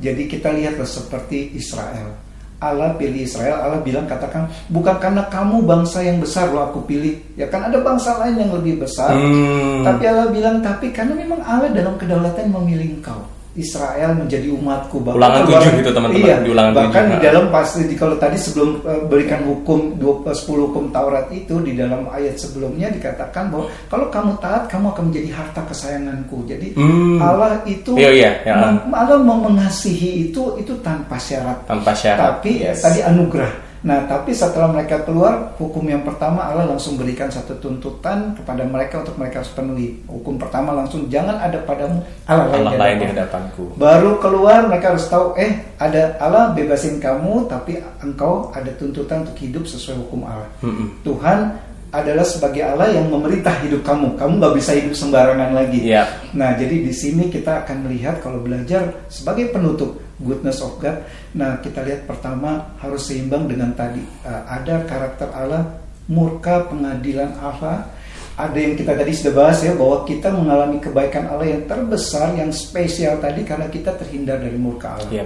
Jadi 0.02 0.26
kita 0.26 0.50
lihatlah 0.50 0.90
seperti 0.90 1.54
Israel. 1.54 2.18
Allah 2.62 2.94
pilih 2.94 3.26
Israel, 3.26 3.58
Allah 3.58 3.82
bilang 3.82 4.06
katakan 4.06 4.46
bukan 4.70 5.02
karena 5.02 5.26
kamu 5.34 5.66
bangsa 5.66 6.06
yang 6.06 6.22
besar 6.22 6.54
loh 6.54 6.70
aku 6.70 6.86
pilih. 6.86 7.18
Ya 7.34 7.50
kan 7.50 7.66
ada 7.66 7.82
bangsa 7.82 8.22
lain 8.22 8.38
yang 8.38 8.54
lebih 8.54 8.86
besar. 8.86 9.18
Hmm. 9.18 9.82
Tapi 9.82 10.04
Allah 10.06 10.30
bilang 10.30 10.62
tapi 10.62 10.94
karena 10.94 11.18
memang 11.18 11.42
Allah 11.42 11.74
dalam 11.74 11.98
kedaulatan 11.98 12.54
memilih 12.54 13.02
engkau. 13.02 13.18
Israel 13.54 14.16
menjadi 14.16 14.48
umatku 14.48 15.04
Bahkan 15.04 15.18
Ulangan 15.18 15.42
tujuh 15.44 15.72
gitu, 15.80 15.92
teman-teman. 15.92 16.24
Iya, 16.24 16.36
Di 16.40 16.50
ulangan 16.50 16.72
bahkan 16.72 17.04
di 17.06 17.18
dalam 17.20 17.46
pasti 17.52 17.82
di 17.84 17.96
kalau 17.96 18.16
tadi 18.16 18.38
sebelum 18.40 18.80
eh, 18.82 19.02
berikan 19.06 19.44
hukum 19.44 20.00
20, 20.00 20.32
10 20.32 20.66
hukum 20.72 20.84
Taurat 20.90 21.28
itu 21.30 21.60
di 21.60 21.76
dalam 21.76 22.08
ayat 22.08 22.36
sebelumnya 22.36 22.88
dikatakan 22.88 23.52
bahwa 23.52 23.68
kalau 23.88 24.08
kamu 24.08 24.32
taat 24.40 24.64
kamu 24.68 24.86
akan 24.90 25.04
menjadi 25.12 25.30
harta 25.32 25.62
kesayanganku. 25.66 26.38
Jadi 26.46 26.68
Hmm. 26.74 27.20
Allah 27.20 27.60
itu 27.64 27.92
Iya, 27.94 28.10
iya, 28.12 28.32
ya. 28.44 28.54
mem- 28.56 28.92
Allah 28.92 29.20
mengasihi 29.20 30.30
itu 30.30 30.56
itu 30.56 30.74
tanpa 30.80 31.16
syarat. 31.16 31.60
tanpa 31.66 31.92
syarat. 31.92 32.40
Tapi 32.40 32.64
Yes. 32.64 32.80
tadi 32.80 33.04
anugerah. 33.04 33.71
Nah, 33.82 34.06
tapi 34.06 34.30
setelah 34.30 34.70
mereka 34.70 35.02
keluar, 35.02 35.58
hukum 35.58 35.82
yang 35.90 36.06
pertama 36.06 36.46
Allah 36.46 36.70
langsung 36.70 37.02
berikan 37.02 37.34
satu 37.34 37.58
tuntutan 37.58 38.38
kepada 38.38 38.62
mereka 38.62 39.02
untuk 39.02 39.18
mereka 39.18 39.42
harus 39.42 39.54
penuhi. 39.58 40.06
Hukum 40.06 40.38
pertama 40.38 40.70
langsung 40.70 41.10
jangan 41.10 41.42
ada 41.42 41.58
padamu 41.66 42.06
Allah 42.30 42.46
Allah 42.54 42.74
lain 42.78 42.96
di 43.02 43.06
hadapanmu." 43.10 43.50
hadapanku. 43.50 43.64
Baru 43.82 44.12
keluar 44.22 44.70
mereka 44.70 44.94
harus 44.94 45.10
tahu 45.10 45.34
eh 45.34 45.66
ada 45.82 46.14
Allah 46.22 46.54
bebasin 46.54 47.02
kamu 47.02 47.50
tapi 47.50 47.82
engkau 48.06 48.54
ada 48.54 48.70
tuntutan 48.78 49.26
untuk 49.26 49.38
hidup 49.42 49.66
sesuai 49.66 49.98
hukum 50.06 50.30
Allah. 50.30 50.50
Mm-mm. 50.62 51.02
Tuhan 51.02 51.58
adalah 51.92 52.24
sebagai 52.24 52.64
Allah 52.64 52.88
yang 52.94 53.12
memerintah 53.12 53.52
hidup 53.66 53.84
kamu. 53.84 54.16
Kamu 54.16 54.34
nggak 54.40 54.56
bisa 54.56 54.72
hidup 54.78 54.96
sembarangan 54.96 55.52
lagi. 55.52 55.92
Iya. 55.92 56.08
Nah, 56.32 56.56
jadi 56.56 56.88
di 56.88 56.94
sini 56.96 57.28
kita 57.28 57.68
akan 57.68 57.90
melihat 57.90 58.24
kalau 58.24 58.40
belajar 58.40 59.04
sebagai 59.12 59.52
penutup 59.52 60.00
goodness 60.22 60.62
of 60.62 60.78
God. 60.78 61.02
Nah, 61.36 61.60
kita 61.60 61.82
lihat 61.82 62.06
pertama 62.06 62.78
harus 62.80 63.10
seimbang 63.10 63.50
dengan 63.50 63.74
tadi 63.74 64.04
Uh, 64.22 64.46
ada 64.46 64.86
karakter 64.86 65.34
Allah, 65.34 65.82
murka 66.06 66.70
pengadilan 66.70 67.34
Allah. 67.42 67.90
Ada 68.38 68.58
yang 68.58 68.74
kita 68.78 68.94
tadi 68.96 69.12
sudah 69.18 69.34
bahas 69.34 69.60
ya 69.66 69.74
bahwa 69.74 70.06
kita 70.08 70.30
mengalami 70.30 70.78
kebaikan 70.78 71.26
Allah 71.26 71.58
yang 71.58 71.66
terbesar, 71.66 72.38
yang 72.38 72.54
spesial 72.54 73.18
tadi 73.18 73.42
karena 73.44 73.68
kita 73.68 73.98
terhindar 73.98 74.40
dari 74.40 74.56
murka 74.62 74.98
Allah. 74.98 75.10
Iya. 75.10 75.24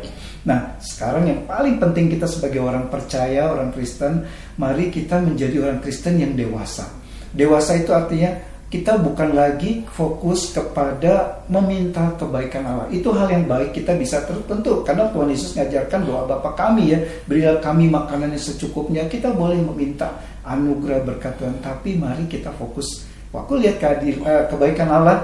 Nah, 0.47 0.79
sekarang 0.79 1.27
yang 1.27 1.41
paling 1.43 1.75
penting 1.77 2.07
kita 2.11 2.25
sebagai 2.25 2.63
orang 2.63 2.87
percaya, 2.87 3.51
orang 3.51 3.75
Kristen, 3.75 4.25
mari 4.57 4.89
kita 4.89 5.19
menjadi 5.21 5.59
orang 5.59 5.79
Kristen 5.83 6.23
yang 6.23 6.33
dewasa. 6.33 6.87
Dewasa 7.35 7.75
itu 7.75 7.91
artinya 7.91 8.31
kita 8.75 8.99
bukan 8.99 9.31
lagi 9.31 9.87
fokus 9.87 10.51
kepada 10.51 11.39
meminta 11.47 12.11
kebaikan 12.19 12.67
Allah. 12.67 12.87
Itu 12.91 13.15
hal 13.15 13.31
yang 13.31 13.47
baik 13.47 13.71
kita 13.71 13.95
bisa 13.95 14.19
tertentu 14.27 14.83
karena 14.83 15.07
Tuhan 15.15 15.31
Yesus 15.31 15.55
ngajarkan 15.55 16.03
doa 16.03 16.27
Bapa 16.27 16.51
kami 16.59 16.91
ya, 16.91 16.99
berilah 17.23 17.63
kami 17.63 17.87
makanan 17.87 18.35
yang 18.35 18.43
secukupnya. 18.43 19.07
Kita 19.07 19.31
boleh 19.31 19.63
meminta 19.63 20.11
anugerah 20.43 21.07
berkat 21.07 21.39
Tuhan, 21.39 21.55
tapi 21.63 21.95
mari 21.95 22.27
kita 22.27 22.51
fokus. 22.59 23.07
Waktu 23.31 23.63
lihat 23.63 23.75
kehadir- 23.79 24.19
eh, 24.27 24.43
kebaikan 24.51 24.91
Allah, 24.91 25.23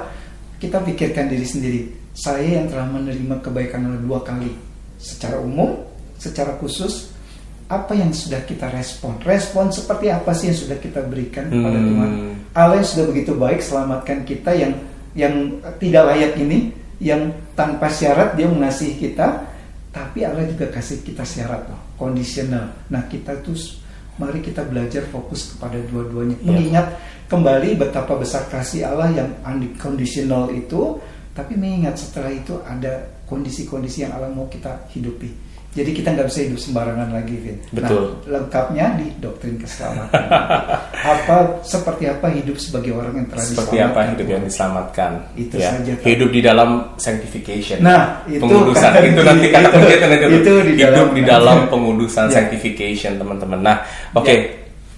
kita 0.56 0.80
pikirkan 0.80 1.28
diri 1.28 1.44
sendiri. 1.44 1.82
Saya 2.16 2.64
yang 2.64 2.72
telah 2.72 2.88
menerima 2.88 3.44
kebaikan 3.44 3.84
Allah 3.84 4.00
dua 4.00 4.24
kali, 4.24 4.56
secara 4.96 5.44
umum, 5.44 5.76
secara 6.16 6.56
khusus, 6.56 7.12
apa 7.68 7.96
yang 7.96 8.16
sudah 8.16 8.44
kita 8.48 8.72
respon? 8.72 9.20
Respon 9.24 9.72
seperti 9.72 10.08
apa 10.08 10.32
sih 10.36 10.52
yang 10.52 10.60
sudah 10.60 10.78
kita 10.80 11.04
berikan 11.04 11.52
kepada 11.52 11.80
Hmm. 11.80 11.88
Tuhan? 11.88 12.12
Allah 12.52 12.84
yang 12.84 12.88
sudah 12.88 13.06
begitu 13.08 13.32
baik 13.36 13.64
selamatkan 13.64 14.28
kita 14.28 14.52
yang 14.52 14.74
yang 15.16 15.60
tidak 15.80 16.04
layak 16.12 16.34
ini, 16.40 16.72
yang 17.00 17.32
tanpa 17.56 17.92
syarat 17.92 18.36
dia 18.36 18.48
mengasihi 18.48 18.96
kita, 19.00 19.44
tapi 19.92 20.24
Allah 20.24 20.48
juga 20.48 20.72
kasih 20.72 21.04
kita 21.04 21.24
syarat 21.24 21.68
loh, 21.68 21.80
kondisional. 22.00 22.72
Nah 22.88 23.04
kita 23.12 23.40
tuh 23.44 23.56
mari 24.20 24.40
kita 24.40 24.64
belajar 24.68 25.04
fokus 25.12 25.56
kepada 25.56 25.80
dua-duanya, 25.92 26.36
Ya. 26.40 26.48
mengingat 26.52 26.88
kembali 27.28 27.80
betapa 27.80 28.16
besar 28.20 28.48
kasih 28.48 28.88
Allah 28.88 29.12
yang 29.12 29.30
unconditional 29.44 30.52
itu, 30.52 31.00
tapi 31.36 31.56
mengingat 31.56 32.00
setelah 32.00 32.32
itu 32.32 32.60
ada 32.68 33.08
kondisi-kondisi 33.28 34.04
yang 34.04 34.12
Allah 34.16 34.32
mau 34.32 34.48
kita 34.52 34.88
hidupi. 34.92 35.51
Jadi 35.72 35.96
kita 35.96 36.12
nggak 36.12 36.28
bisa 36.28 36.40
hidup 36.44 36.60
sembarangan 36.60 37.10
lagi, 37.10 37.36
Vin. 37.40 37.56
Betul. 37.72 38.04
Nah, 38.04 38.28
lengkapnya 38.28 38.86
di 39.00 39.08
doktrin 39.18 39.56
keselamatan. 39.56 40.20
apa 41.16 41.38
seperti 41.64 42.04
apa 42.06 42.28
hidup 42.28 42.60
sebagai 42.60 42.92
orang 42.92 43.14
yang 43.16 43.28
telah 43.32 43.40
Seperti 43.42 43.76
apa 43.80 44.00
hidup 44.12 44.28
yang 44.28 44.44
diselamatkan? 44.44 45.12
Itu 45.34 45.56
ya. 45.56 45.72
saja, 45.72 45.96
Pak. 45.96 46.04
Hidup 46.04 46.30
di 46.30 46.42
dalam 46.44 46.70
sanctification. 47.00 47.80
Nah, 47.80 48.20
itu 48.28 48.44
pengudusan 48.44 48.92
kan- 48.92 49.06
itu 49.08 49.22
nanti 49.24 49.46
kata 49.48 49.60
itu- 49.62 49.72
kuncinya 49.74 50.08
nanti 50.08 50.28
itu 50.36 50.54
di 50.60 50.72
hidup 50.76 50.92
dalam- 50.92 51.14
di 51.16 51.22
dalam 51.24 51.58
pengudusan 51.72 52.26
Ya. 52.28 52.34
sanctification 52.36 53.12
teman-teman. 53.16 53.60
Nah, 53.64 53.78
oke 54.12 54.28
Ya. 54.28 54.38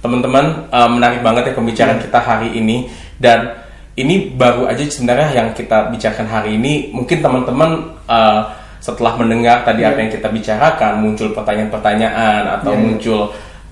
teman-teman 0.02 0.46
eh, 0.68 0.90
menarik 0.90 1.22
banget 1.22 1.44
ya 1.48 1.54
pembicaraan 1.54 2.02
Ya. 2.02 2.04
kita 2.10 2.20
hari 2.20 2.50
ini. 2.52 2.90
Dan 3.14 3.46
ini 3.94 4.34
baru 4.34 4.66
aja 4.66 4.82
sebenarnya 4.84 5.38
yang 5.38 5.48
kita 5.54 5.94
bicarakan 5.94 6.26
hari 6.26 6.58
ini. 6.58 6.90
Mungkin 6.90 7.22
teman-teman 7.22 7.72
uh, 8.10 8.42
setelah 8.84 9.16
mendengar 9.16 9.64
tadi 9.64 9.88
Iya. 9.88 9.96
apa 9.96 10.00
yang 10.04 10.12
kita 10.12 10.28
bicarakan, 10.28 10.92
muncul 11.00 11.32
pertanyaan-pertanyaan 11.32 12.60
atau 12.60 12.76
Iya, 12.76 12.80
iya. 12.80 12.84
muncul 12.84 13.20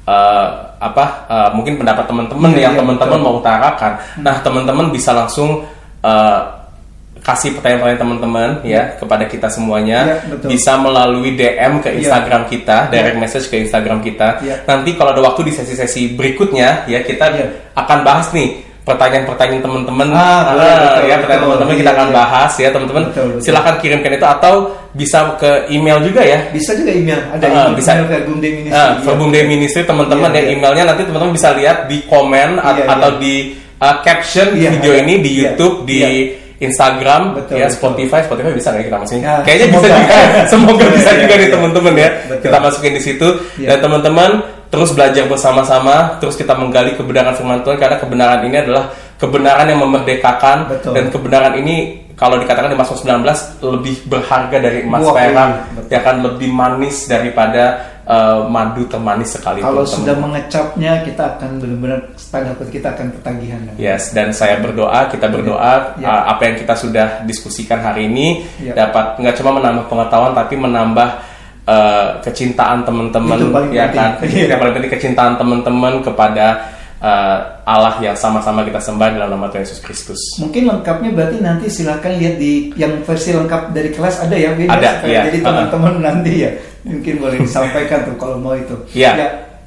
uh, 0.07 0.47
apa? 0.79 1.05
uh, 1.27 1.49
mungkin 1.51 1.75
pendapat 1.75 2.07
teman-teman 2.07 2.51
Iya, 2.55 2.71
yang 2.71 2.73
iya, 2.73 2.79
teman-teman 2.79 3.19
mau 3.19 3.35
utarakan. 3.43 3.91
Nah, 4.23 4.39
teman-teman 4.39 4.87
bisa 4.87 5.11
langsung 5.11 5.67
uh, 5.99 6.39
kasih 7.21 7.53
pertanyaan-pertanyaan 7.53 8.01
teman-teman 8.01 8.49
ya 8.65 8.97
kepada 8.97 9.29
kita 9.29 9.45
semuanya 9.45 9.99
Iya, 10.01 10.15
betul. 10.31 10.47
bisa 10.57 10.73
melalui 10.79 11.35
DM 11.35 11.83
ke 11.83 11.91
Iya. 11.91 11.97
Instagram 12.01 12.41
kita, 12.47 12.77
direct 12.89 13.17
message 13.19 13.45
ke 13.51 13.55
Instagram 13.61 13.99
kita. 14.01 14.39
Iya. 14.41 14.55
Nanti 14.65 14.95
kalau 14.95 15.11
ada 15.11 15.21
waktu 15.21 15.51
di 15.51 15.53
sesi-sesi 15.53 16.15
berikutnya 16.15 16.87
ya 16.87 17.03
kita 17.03 17.25
Iya. 17.35 17.45
akan 17.77 17.99
bahas 18.01 18.31
nih 18.31 18.70
pertanyaan-pertanyaan 18.81 19.61
teman-teman. 19.61 20.07
Ah, 20.09 20.41
boleh, 20.51 20.73
betul, 20.81 21.03
ya 21.05 21.15
pertanyaan 21.21 21.43
teman-teman 21.45 21.73
kita 21.75 21.85
Iya, 21.85 21.95
akan 21.95 22.07
iya. 22.07 22.15
bahas 22.17 22.51
ya 22.57 22.69
teman-teman. 22.69 23.03
Betul, 23.09 23.25
betul. 23.29 23.41
Silakan 23.45 23.73
kirimkan 23.77 24.11
itu 24.13 24.27
atau 24.27 24.53
bisa 24.91 25.19
ke 25.37 25.51
email 25.69 25.97
juga 26.01 26.21
ya. 26.21 26.39
Bisa 26.49 26.71
juga 26.73 26.91
email, 26.91 27.19
ada 27.29 27.45
Ah, 27.45 27.51
email, 27.69 27.77
bisa. 27.77 27.91
Verbum 28.01 28.37
Day 28.37 28.51
Ministry. 28.51 28.73
Iya. 28.73 28.87
Verbum 29.05 29.29
Day 29.29 29.43
Ministry 29.45 29.81
teman-teman 29.85 30.29
Iya, 30.29 30.37
ya 30.37 30.41
iya. 30.41 30.51
emailnya 30.57 30.83
nanti 30.89 31.01
teman-teman 31.05 31.33
bisa 31.33 31.49
lihat 31.53 31.77
di 31.85 31.97
komen 32.05 32.49
at- 32.57 32.77
Iya, 32.77 32.85
atau 32.89 33.09
iya. 33.13 33.21
di 33.21 33.33
uh, 33.77 33.95
caption 34.01 34.47
Iya, 34.53 34.69
video 34.73 34.91
ada. 34.93 35.01
ini 35.01 35.13
di 35.19 35.31
Iya, 35.31 35.41
YouTube, 35.53 35.75
di 35.85 35.97
iya. 36.01 36.09
Instagram, 36.61 37.21
Betul, 37.41 37.57
ya 37.57 37.65
betul. 37.65 37.73
Spotify, 37.73 38.19
Spotify 38.21 38.51
bisa 38.53 38.69
nggak 38.69 38.85
kita 38.85 38.97
masukin? 38.97 39.21
Ya, 39.21 39.33
Kayaknya 39.41 39.67
bisa 39.67 39.81
semoga. 39.81 39.97
juga. 39.97 40.41
Semoga 40.45 40.83
Iya, 40.85 40.93
bisa 40.93 41.09
iya, 41.09 41.19
juga 41.19 41.33
nih 41.33 41.41
iya. 41.41 41.53
teman-teman 41.53 41.93
ya. 41.95 42.09
Betul. 42.29 42.41
Kita 42.45 42.57
masukin 42.59 42.91
di 42.93 43.01
situ 43.01 43.27
Iya. 43.57 43.67
dan 43.67 43.77
teman-teman 43.81 44.31
terus 44.71 44.95
belajar 44.95 45.27
bersama-sama, 45.27 46.17
terus 46.23 46.39
kita 46.39 46.55
menggali 46.55 46.95
kebenaran 46.95 47.35
firman 47.35 47.59
Tuhan 47.61 47.75
karena 47.77 47.99
kebenaran 47.99 48.41
ini 48.47 48.55
adalah 48.55 48.89
kebenaran 49.19 49.67
yang 49.67 49.83
memerdekakan 49.83 50.57
Betul. 50.71 50.91
dan 50.95 51.05
kebenaran 51.11 51.53
ini 51.59 51.75
kalau 52.15 52.37
dikatakan 52.37 52.69
di 52.69 52.77
Mazmur 52.77 53.01
19 53.01 53.65
lebih 53.81 53.95
berharga 54.05 54.57
dari 54.61 54.85
emas 54.85 55.01
Wah, 55.01 55.13
perak, 55.17 55.49
iya, 55.89 55.97
ya 55.97 55.99
kan 56.05 56.21
lebih 56.21 56.53
manis 56.53 57.09
daripada 57.09 57.81
uh, 58.05 58.45
madu 58.45 58.85
termanis 58.85 59.33
sekali. 59.41 59.57
Kalau 59.65 59.81
teman-teman. 59.81 59.97
sudah 59.97 60.15
mengecapnya, 60.21 60.91
kita 61.01 61.23
akan 61.37 61.49
benar-benar 61.57 61.99
tanda 62.29 62.53
kutip 62.61 62.77
kita 62.77 62.87
akan 62.93 63.07
ketagihan. 63.17 63.59
Yes, 63.81 64.13
dan 64.13 64.29
saya 64.37 64.61
berdoa, 64.61 65.09
kita 65.09 65.33
berdoa 65.33 65.97
Ya. 65.97 66.07
uh, 66.13 66.23
apa 66.37 66.41
yang 66.45 66.55
kita 66.61 66.73
sudah 66.77 67.07
diskusikan 67.25 67.81
hari 67.81 68.05
ini 68.05 68.45
Ya. 68.61 68.77
dapat 68.77 69.17
nggak 69.17 69.35
cuma 69.41 69.57
menambah 69.57 69.89
pengetahuan 69.89 70.37
tapi 70.37 70.53
menambah 70.61 71.09
uh, 71.67 72.17
kecintaan 72.23 72.85
teman-teman 72.85 73.37
ya 73.73 73.89
penting. 73.89 73.97
kan, 73.97 74.11
yang 74.31 74.59
paling 74.59 74.73
penting 74.79 74.91
kecintaan 74.93 75.33
teman-teman 75.37 76.01
kepada 76.01 76.71
uh, 77.01 77.37
Allah 77.65 77.97
yang 78.01 78.15
sama-sama 78.17 78.63
kita 78.63 78.79
sembah 78.81 79.17
dalam 79.17 79.29
nama 79.37 79.49
Tuhan 79.49 79.65
Yesus 79.65 79.81
Kristus. 79.81 80.21
Mungkin 80.39 80.69
lengkapnya 80.69 81.09
berarti 81.13 81.37
nanti 81.41 81.65
silakan 81.67 82.17
lihat 82.21 82.35
di 82.37 82.71
yang 82.77 83.01
versi 83.03 83.33
lengkap 83.35 83.73
dari 83.73 83.89
kelas 83.91 84.25
ada 84.25 84.35
ya, 84.37 84.53
Vin? 84.55 84.69
Ada, 84.69 85.05
iya. 85.05 85.21
Jadi 85.29 85.39
teman-teman 85.43 85.93
nanti 86.01 86.31
ya 86.47 86.51
mungkin 86.81 87.13
boleh 87.21 87.37
disampaikan 87.45 88.09
tuh 88.09 88.15
kalau 88.17 88.37
mau 88.41 88.57
itu. 88.57 88.73
Ya, 88.97 89.13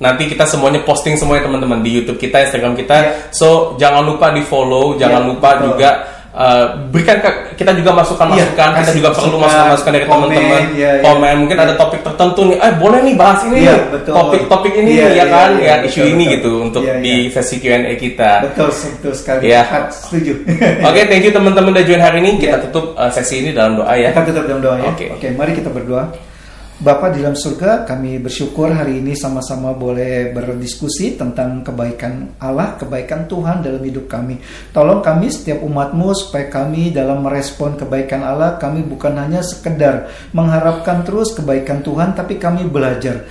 nanti 0.03 0.27
kita 0.27 0.43
semuanya 0.51 0.83
posting 0.83 1.15
semuanya 1.15 1.47
teman-teman 1.47 1.79
di 1.83 2.03
YouTube 2.03 2.19
kita, 2.19 2.43
Instagram 2.51 2.75
kita. 2.75 2.95
Ya. 2.99 3.11
So 3.31 3.79
jangan 3.79 4.03
lupa 4.03 4.35
di 4.35 4.43
follow, 4.43 4.99
jangan 4.99 5.23
Ya, 5.23 5.29
lupa 5.31 5.49
betul. 5.55 5.65
juga 5.71 5.91
uh, 6.35 6.65
berikan 6.91 7.23
ke, 7.23 7.31
kita 7.57 7.71
juga. 7.79 7.95
Iya, 8.35 8.45
kita 8.53 8.65
kasih 8.75 8.95
juga 8.99 9.11
perlu 9.15 9.39
masukan, 9.39 9.47
masukan-masukan 9.47 9.93
dari 9.95 10.07
komen, 10.07 10.27
teman-teman. 10.29 10.63
ya, 10.75 10.91
ya. 10.99 11.03
Komen, 11.07 11.35
mungkin 11.47 11.59
ada 11.63 11.73
topik 11.79 12.01
tertentu 12.03 12.41
nih. 12.51 12.57
Eh 12.59 12.73
boleh 12.77 13.01
nih 13.07 13.15
bahas 13.15 13.41
ini, 13.47 13.57
Iya, 13.65 13.75
nih. 13.75 13.87
betul. 13.95 14.13
topik-topik 14.19 14.73
ini 14.75 14.91
Iya, 14.91 15.07
ya 15.07 15.09
iya, 15.15 15.25
kan, 15.31 15.51
iya, 15.55 15.65
ya 15.65 15.75
betul, 15.79 15.89
isu 15.89 16.01
ini 16.11 16.25
betul. 16.27 16.35
gitu 16.35 16.53
untuk 16.61 16.83
Iya, 16.83 16.95
di 17.01 17.15
iya. 17.15 17.31
sesi 17.31 17.57
Q&A 17.63 17.93
kita. 17.97 18.33
Betul, 18.51 18.69
betul 18.75 19.13
sekali. 19.15 19.41
Ya. 19.49 19.63
Setuju. 19.89 20.33
Oke, 20.91 21.01
thank 21.07 21.25
you 21.25 21.33
teman-teman 21.33 21.71
udah 21.73 21.85
join 21.87 22.03
hari 22.03 22.19
ini. 22.21 22.31
Kita 22.37 22.59
Iya. 22.59 22.65
tutup 22.69 22.85
uh, 22.99 23.11
sesi 23.15 23.35
ini 23.41 23.51
dalam 23.55 23.79
doa 23.79 23.95
ya. 23.95 24.11
Kita 24.11 24.23
tutup 24.35 24.45
dalam 24.51 24.61
doa 24.61 24.77
ya. 24.83 24.91
Oke. 24.91 25.07
Oke, 25.15 25.27
mari 25.33 25.53
kita 25.55 25.71
berdoa. 25.71 26.34
Bapa 26.75 27.07
di 27.15 27.23
dalam 27.23 27.39
surga, 27.39 27.87
kami 27.87 28.19
bersyukur 28.19 28.67
hari 28.67 28.99
ini 28.99 29.15
sama-sama 29.15 29.71
boleh 29.79 30.35
berdiskusi 30.35 31.15
tentang 31.15 31.63
kebaikan 31.63 32.35
Allah, 32.43 32.75
kebaikan 32.75 33.31
Tuhan 33.31 33.63
dalam 33.63 33.79
hidup 33.79 34.11
kami. 34.11 34.43
Tolong 34.75 34.99
kami 34.99 35.31
setiap 35.31 35.63
umatmu 35.63 36.11
supaya 36.19 36.51
kami 36.51 36.91
dalam 36.91 37.23
merespon 37.23 37.79
kebaikan 37.79 38.27
Allah, 38.27 38.59
kami 38.59 38.83
bukan 38.83 39.15
hanya 39.15 39.39
sekedar 39.47 40.11
mengharapkan 40.35 41.07
terus 41.07 41.31
kebaikan 41.39 41.79
Tuhan, 41.87 42.11
tapi 42.19 42.43
kami 42.43 42.67
belajar 42.67 43.23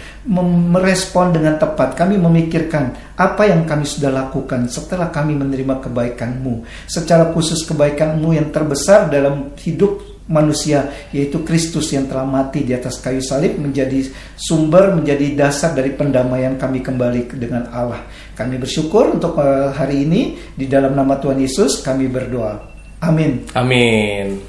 merespon 0.72 1.36
dengan 1.36 1.60
tepat. 1.60 2.00
Kami 2.00 2.16
memikirkan 2.16 2.96
apa 3.20 3.44
yang 3.44 3.68
kami 3.68 3.84
sudah 3.84 4.24
lakukan 4.24 4.72
setelah 4.72 5.12
kami 5.12 5.36
menerima 5.36 5.84
kebaikan-Mu. 5.84 6.88
Secara 6.88 7.36
khusus 7.36 7.68
kebaikan-Mu 7.68 8.40
yang 8.40 8.56
terbesar 8.56 9.12
dalam 9.12 9.52
hidup 9.60 10.13
manusia 10.24 10.88
yaitu 11.12 11.44
Kristus 11.44 11.92
yang 11.92 12.08
telah 12.08 12.24
mati 12.24 12.64
di 12.64 12.72
atas 12.72 13.04
kayu 13.04 13.20
salib 13.20 13.60
menjadi 13.60 14.08
sumber 14.40 14.96
menjadi 14.96 15.36
dasar 15.36 15.76
dari 15.76 15.92
pendamaian 15.92 16.56
kami 16.56 16.80
kembali 16.80 17.28
ke- 17.28 17.36
dengan 17.36 17.68
Allah. 17.70 18.08
Kami 18.34 18.56
bersyukur 18.56 19.14
untuk 19.14 19.36
eh, 19.38 19.70
hari 19.76 20.08
ini 20.08 20.40
di 20.56 20.66
dalam 20.66 20.96
nama 20.96 21.20
Tuhan 21.20 21.38
Yesus 21.38 21.84
kami 21.84 22.08
berdoa. 22.08 22.56
Amin. 23.04 23.44
Amin. 23.52 24.40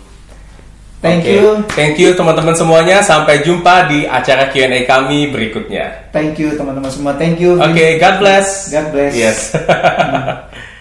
Thank 1.04 1.20
Oke. 1.20 1.36
you. 1.36 1.44
Thank 1.76 1.94
you 2.00 2.16
teman-teman 2.16 2.56
semuanya. 2.56 3.04
Sampai 3.04 3.44
jumpa 3.44 3.92
di 3.92 4.08
acara 4.08 4.48
Q&A 4.48 4.88
kami 4.88 5.28
berikutnya. 5.28 6.08
Thank 6.16 6.40
you 6.40 6.56
teman-teman 6.56 6.88
semua. 6.88 7.12
Thank 7.20 7.44
you. 7.44 7.60
Oke, 7.60 8.00
God 8.00 8.24
bless. 8.24 8.72
God 8.72 8.88
bless. 8.88 9.12
Yes. 9.12 9.52